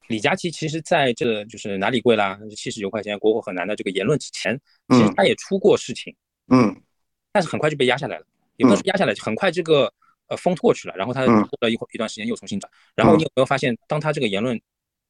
[0.07, 0.49] 李佳琦？
[0.49, 2.39] 其实在这就是哪里贵啦？
[2.55, 4.59] 七十九块钱，国货很难的这个言论之前，
[4.89, 6.13] 其实他也出过事情，
[6.49, 6.75] 嗯，
[7.31, 8.25] 但是很快就被压下来了，
[8.57, 9.91] 也不能说压下来，很快这个
[10.27, 12.69] 呃风过去了，然后他过了一会一段时间又重新涨。
[12.95, 14.59] 然后你有没有发现，当他这个言论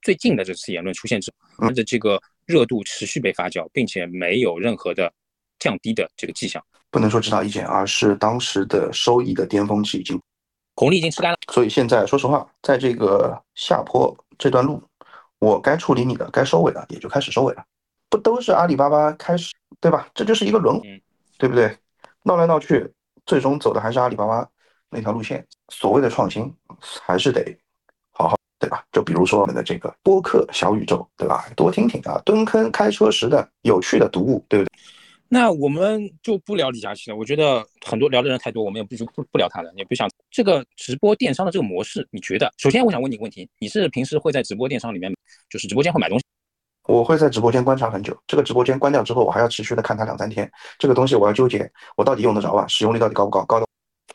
[0.02, 5.12] 最近的这次言论出现之后，他的这个热度持续被发酵，并且没有任何的
[5.60, 6.64] 降低的这个迹象？
[6.90, 10.20] 不能说指导意见，而是当时的收益的巅峰期已经。
[10.76, 14.82] 红利已经吃干了，所以现在说实话，在这个下坡这段路，
[15.40, 17.64] 我该处理你的，该收尾的也就开始收尾了。
[18.10, 20.08] 不都是阿里巴巴开始，对吧？
[20.14, 21.04] 这就是一个轮回，
[21.38, 21.78] 对不对？
[22.24, 22.92] 闹来闹去，
[23.26, 24.48] 最终走的还是阿里巴巴
[24.90, 25.46] 那条路线。
[25.70, 26.54] 所谓的创新，
[27.02, 27.58] 还是得
[28.12, 28.38] 好好。
[28.60, 28.86] 对吧？
[28.92, 31.48] 就比如说我们的这个播客小宇宙，对吧？
[31.56, 34.80] 多听听啊，蹲坑开车时的有趣的读物，对不对？
[35.34, 39.72] 那我们就不聊李佳琦了，我觉得很多聊的人太多，我们也不就不不聊他了。
[39.78, 42.52] 也不想这个直播电商的这个模式，你觉得？
[42.58, 45.10] 首先我想问你一个问题，你是平时会在直播电商里面，
[45.50, 46.26] 就是直播间会买东西？
[46.84, 50.52] 我会在直播间观察很久，这个直播间关掉之后，我还要持续的看它两三天。
[50.78, 52.68] 这个东西我要纠结，我到底用得着啊？
[52.68, 53.46] 使用率到底高不高？
[53.46, 53.66] 高的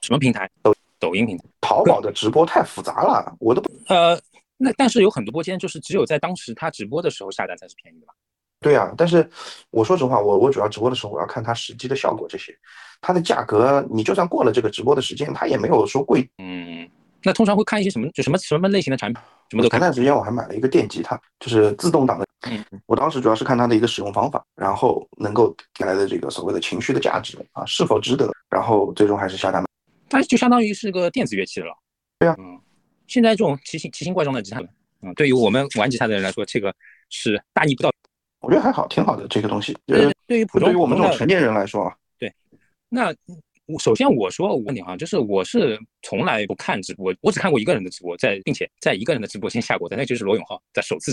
[0.02, 0.46] 什么平台？
[0.62, 1.44] 抖抖音平台。
[1.62, 4.20] 淘宝的直播太复杂了，我都不呃，
[4.58, 8.12] 那但是有很多播间就是只有在当时他直播的时候下单才是便宜的吧？
[8.60, 9.28] 对啊，但是
[9.70, 12.56] 我说实话，我我主要直播的时候，我要看它实际的效果，这些
[13.00, 16.28] 它的价格，你就算过了这个直播的时间，它也没有说贵。
[16.38, 16.88] 嗯，
[17.22, 19.78] 那通常会看一些什么，就什么什么类型的产品，什么都看。
[19.78, 22.26] 前段时间我还买了一个电吉他，就是自动挡的。
[22.48, 29.62] 嗯，我当时主要是看它的一个使用方法，然后能够带来的这个所谓的情绪的价值啊，是否值得，然后最终还是下单。
[30.08, 31.74] 它就相当于是个电子乐器了。
[32.18, 32.58] 对啊，嗯，
[33.06, 34.60] 现在这种奇形奇形怪状的吉他，
[35.02, 36.74] 嗯，对于我们玩吉他的人来说，这个
[37.10, 37.90] 是大逆不道。
[38.46, 39.76] 我觉得还好，挺好的这个东西。
[39.86, 42.32] 对，对于普通对于我们这种成年人来说啊，对。
[42.88, 43.12] 那
[43.66, 51.12] 我首先我说我问你哈，就是我是从来不看直播，我只看过一个人的直播，在并且在一个人的直播间下过单，那就是罗永浩在首次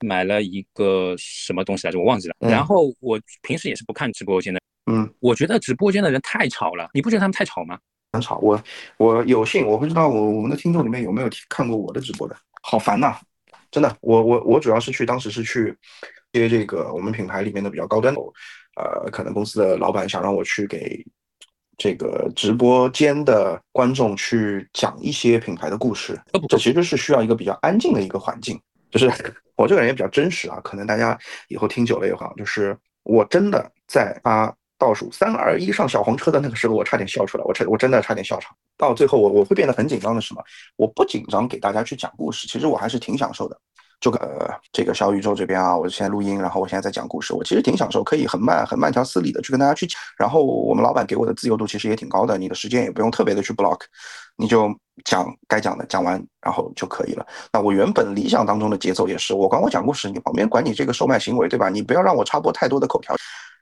[0.00, 2.34] 买了一个什么东西来着，我忘记了。
[2.40, 4.60] 然后我平时也是不看直播间的。
[4.90, 7.78] 嗯，我觉得直播间的人太吵了，你不觉得他们太吵吗？
[8.12, 8.38] 很吵。
[8.38, 8.60] 我
[8.96, 13.16] 我有幸，我不知道我我们的听众里面有没有看过我的直播的，好烦呐，
[13.70, 13.96] 真的。
[14.00, 15.72] 我我我主要是去当时是去。
[16.32, 18.20] 接这个我们品牌里面的比较高端的，
[18.76, 21.04] 呃，可能公司的老板想让我去给
[21.76, 26.18] 这个直播间的观众去讲一些品牌的故事，
[26.48, 28.60] 这其实是需要一个比较安静的一个环境。
[28.90, 29.10] 就是
[29.56, 31.18] 我这个人也比较真实啊，可能大家
[31.48, 38.54] 以后听久了也好，就是我真的在发倒数三二一上小黄车的那个时候，我差点笑出来，我差我真的差点笑场。
[38.76, 40.42] 到最后我我会变得很紧张的是什么？
[40.76, 43.58] 我不紧张给大家去讲故事，其实我还是挺享受的。
[44.02, 49.96] 这个，这个小宇宙这边啊，我现在录音，然后我现在在讲故事，我其实挺享受，可以很慢、很慢条斯理的去跟大家去讲。
[50.18, 53.78] 然后我们老板给我的自由度其实也挺高的，你的时间也不用特别的去 block，
[54.36, 54.68] 你就
[55.04, 57.24] 讲该讲的讲完，然后就可以了。
[57.52, 61.68] 那我原本理想当中的节奏也是，我管我讲故事，你旁边管你这个售卖行为，对吧？
[61.68, 63.14] 你不要让我插播太多的口条。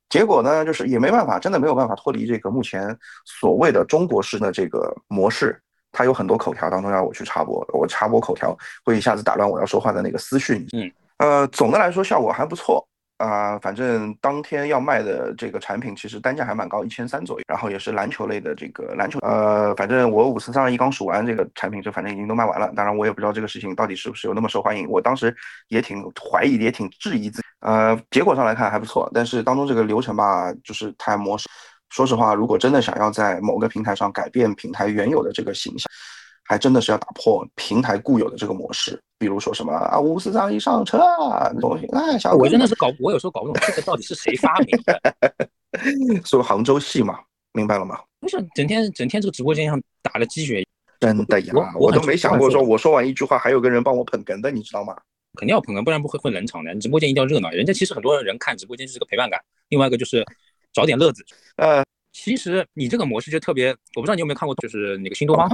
[0.08, 5.60] 结果呢，就是也没办法，真的没有办法脱离这个目前所谓的中国式的这个模式。
[5.92, 10.66] 他有很多口条当中要我去插播，我插播口条会一下子打乱我要说话的那个思绪。
[10.72, 12.86] 嗯，呃，总的来说效果还不错
[13.18, 13.58] 啊。
[13.58, 17.44] 反正当天要卖的这个产品其实单价还蛮高，一千三左右。
[17.48, 22.72] 然后也是篮球类的这个篮球，呃，反正我五四三二一刚数完这个产品，就反正已经都卖完了。
[22.76, 25.34] 当然我也不知道这个事情到底是不是有那么受欢迎，我当时
[25.68, 27.46] 也挺怀疑，也挺质疑自己。
[27.60, 31.48] 呃，结果上来看还不错，但是当中这个流程吧，就是太模式。
[31.90, 35.90] 说实话，如果真的想要在某个平台上改变平台原有的这个形象，
[36.44, 38.98] 还真的是要打破平台固有的这个模式。
[39.18, 45.00] 比如说什么啊，五四三一上车啊，东西，哎，小我真的是搞，我有时候搞不懂这个到底是谁发明的。
[46.24, 47.18] 说杭州戏嘛，
[47.52, 48.00] 明白了吗？
[48.20, 50.64] 不是，整天整天这个直播间上打了鸡血，
[51.00, 54.96] 真的呀，我都没想过说，我说完一句话还有个人帮我捧哏的，你知道吗？
[55.36, 56.74] 肯定要捧哏，不然不会混冷场的。
[56.76, 60.24] 直播间一定要热闹，人家其实很多人看直播间就是个陪伴感，另外一个就是。
[60.72, 61.24] 找点乐子，
[61.56, 65.48] 呃，其实你这个模式就特别，我不知道你有没有看过，就是那个新东方，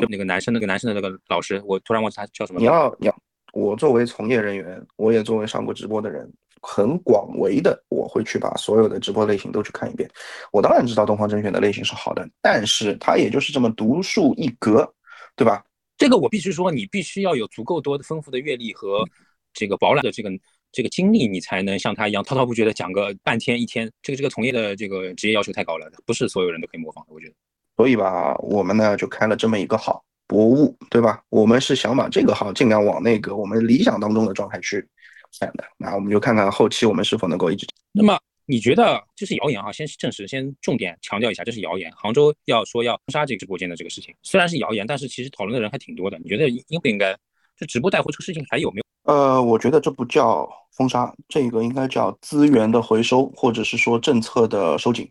[0.00, 2.60] 就那个男生，那个男生的那个老师，我突然忘记他叫什么。
[2.60, 3.16] 你要，你要，
[3.52, 6.32] 我作为从业人员，我也作为上过直播的人，
[6.62, 10.08] 很广为的，我会去把所有的直播类型都去看一遍。
[10.52, 14.88] 我当然知道东方甄选的类型是好的，但是它也就是这么独树一格，
[15.36, 15.64] 对吧？
[15.96, 19.04] 这个我必须说，你必须要有足够多的丰富的阅历和
[19.52, 20.30] 这个饱览的这个。
[20.74, 27.34] 这个经历你才能像他一样滔滔不绝的讲个半天一天，这个这个从业的这个职业要求太高了，不是所有人都可以模仿的，我觉得。
[27.76, 31.22] 所以吧，我们呢就开了这么一个号，博物，对吧？
[31.28, 34.84] 我们是想把这个号尽量往那个我们理想当中的状态去
[35.30, 35.64] 想的。
[35.78, 37.66] 那我们就看看后期我们是否能够一直。
[37.92, 39.70] 那么你觉得这是谣言啊？
[39.70, 41.90] 先证实，先重点强调一下，这是谣言。
[41.92, 46.18] 杭州要说要封杀这个直播间的这个事情，虽然是谣言，但是其实讨论的人还挺多的。
[46.18, 47.16] 你觉得应不应该？
[47.56, 48.83] 这直播带货这个事情还有没有？
[49.04, 55.10] 呃，我觉得这不叫封杀，这个应该叫资源的回收，或者是说政策的收紧。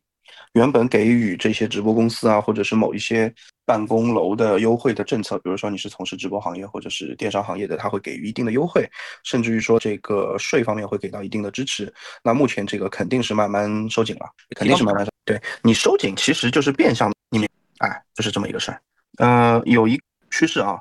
[0.54, 3.34] 原本给予这些直播公司啊，或者是某一些
[3.66, 8.88] 办公楼的优惠的政策，比如说你是从事直播行业或者是电商行业的，他会给予一定的优惠，
[9.24, 11.92] 甚至于说这个税方面会给到一定的支持。
[12.24, 15.12] 那目前这个肯定是慢慢收紧了，肯定是慢慢收。
[15.26, 18.82] 对你收紧其实就是变相你们哎，就是这么一个事儿。
[19.18, 20.00] 呃，有一
[20.32, 20.80] 趋势啊，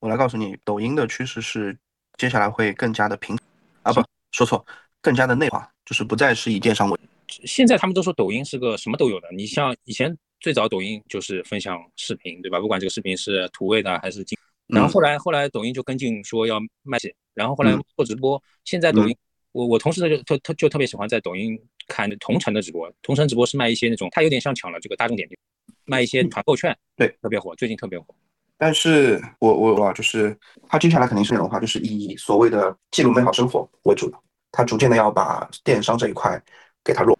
[0.00, 1.76] 我来告诉你，抖音的趋势是。
[2.18, 3.38] 接下来会更加的平，
[3.82, 4.02] 啊不
[4.32, 4.66] 说错，
[5.00, 6.98] 更加的内化，就是不再是以电商为。
[7.44, 12.58] 现在他们都说抖音是个什么都有的，你像以前最早抖音就是分享视频，对吧？
[12.58, 19.16] 不管这个视频是土味的还是精，然后后来后来抖音就跟进说要卖钱，然后后来做直播，现在抖音
[19.52, 21.56] 我我同事就特特就特别喜欢在抖音
[21.86, 25.38] 看同城的直播，同城直播是卖一些那种，他有点像抢了这个大众点评，
[25.84, 28.14] 卖一些团购券，对，特别火，最近特别火。
[28.58, 30.36] 但是我我啊，就是
[30.68, 34.18] 他接下来肯定是那种话，就是以所谓的记录美好生活为主的，
[34.50, 36.42] 他逐渐的要把电商这一块
[36.84, 37.16] 给它弱。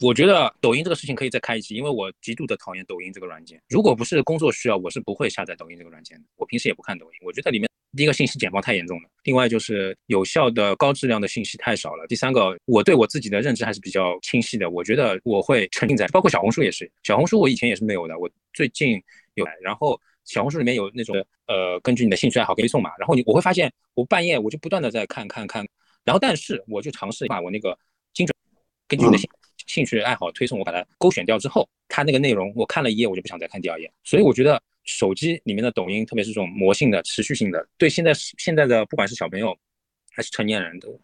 [0.00, 3.62] 我觉得抖音这个事情可以再开一期，因为我极度的讨厌抖音这个软件。
[3.68, 6.24] 如果不是工作需要，我是不会下载抖音这个软件的。
[6.36, 12.04] 我平时也不看抖音，我觉得里面第一个信息简报太严重了，另外就是有效的高质量的信息太少了。
[12.08, 19.00] 第三个，我对我自己的认知还是比较清晰的，我觉得我会沉浸在，包括小红书也是，小红书我以前也是没有的，我最近
[19.34, 21.16] 有，然后小红书里面有那种
[21.46, 25.66] 呃，根据你的兴趣爱好给你送嘛，然后你我会发现我半夜我就不断的在看看看，
[26.04, 27.78] 然后但是我就尝试把我那个
[28.12, 28.34] 精准
[28.86, 29.28] 根据你的兴。
[29.68, 33.90] 兴趣爱好推送，我把它勾选掉之后，它那个内容我看了一页，我就不想再看第二页。
[34.02, 39.56] 所以我觉得手机里面的抖音，特别是这种魔性的、持续性的，对现在现在的不管是小朋友
[40.10, 41.00] 还是成年人，都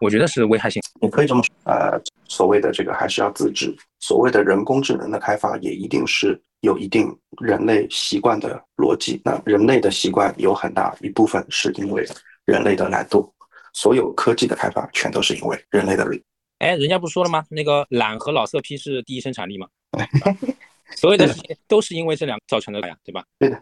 [0.00, 0.82] 我觉得是危害性。
[1.00, 3.74] 你可以这么说，呃，所谓的这个还是要自制。
[4.00, 7.08] 所谓的人工智能的开发，也一定是有一定
[7.42, 9.20] 人类习惯的逻辑。
[9.24, 12.06] 那人类的习惯有很大一部分是因为
[12.44, 13.28] 人类的懒惰。
[13.72, 16.20] 所有科技的开发，全都是因为人类的懒。
[16.58, 17.44] 哎，人家不说了吗？
[17.50, 19.66] 那个懒和老色批是第一生产力嘛？
[20.96, 23.24] 所有的事情都是因为这两个造成的呀，对吧？
[23.38, 23.56] 对的。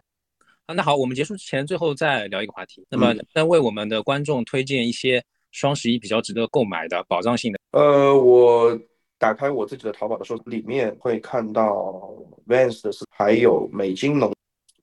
[0.66, 2.86] 啊，那好，我们结束之前最后再聊一个话题。
[2.88, 5.24] 那么，能为我们的观众推荐一些
[5.54, 7.58] 双十一比较值得购买的保障性的？
[7.70, 8.78] 呃，我
[9.18, 12.12] 打开我自己的淘宝的时候，里面会看到
[12.46, 14.34] Vans 的，还有美津浓、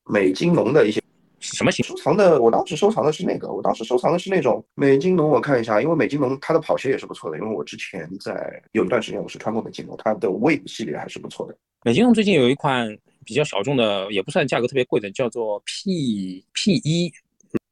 [0.05, 0.99] 美津浓的一些。
[1.41, 2.39] 什么型收藏的？
[2.39, 5.27] 我当时收藏的是那个，我当时收藏的是那种美津浓。
[5.27, 7.37] 我看一下，因为美津浓它的跑鞋也是不错的。
[7.39, 11.57] 因为我之前在有一段时间我是穿过美津浓，它的 Wave 系列还是不错的。
[11.83, 12.95] 美津浓最近有一款
[13.25, 17.11] 比较小众的，也不算价格特别贵的，叫做 P P 一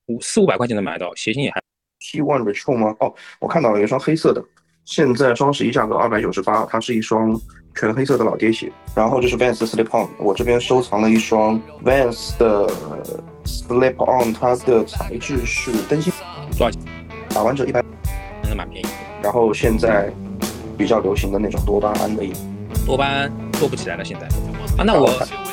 [0.08, 1.62] 五四五百块钱能买到，鞋型也还
[2.00, 2.96] P One Retro 吗？
[3.00, 4.44] 哦，我看到了一双黑色的，
[4.86, 7.40] 现在双十一价格二百九十八，它是一双。
[7.76, 12.68] 全黑色的老爹鞋，然后就是 Vans Slip On，我这边收藏了一双 Vans 的
[13.46, 16.12] Slip On，它的材质是灯芯，
[16.58, 16.82] 多少钱？
[17.30, 17.82] 打完折一百，
[18.42, 18.88] 真的蛮便宜。
[19.22, 20.12] 然后现在
[20.78, 22.26] 比较流行的那种多巴胺的，
[22.86, 24.28] 多巴胺做不起来了现在。
[24.80, 25.10] 啊，那我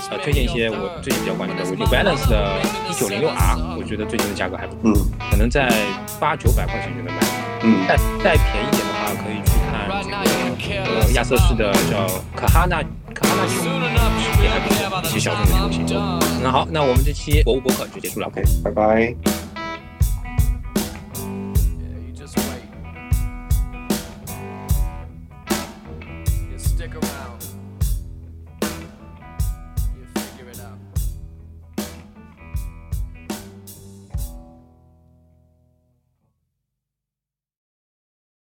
[0.08, 4.94] 呃推荐一些我最近比较关注的，我 New Balance 的一九零六 R，我觉得最近的价格还不嗯，
[5.28, 5.68] 可能在
[6.20, 7.20] 八九百块钱就能买。
[7.62, 9.74] 嗯，再再便宜点的话，可以去看
[10.04, 12.06] 这个呃亚瑟士的叫
[12.36, 12.80] 可哈纳
[13.12, 13.64] 可哈纳球，
[14.40, 15.98] 也还不错，一些小众的球星。
[16.40, 19.12] 那好，那我们这期博物博客就结束了，OK，拜拜。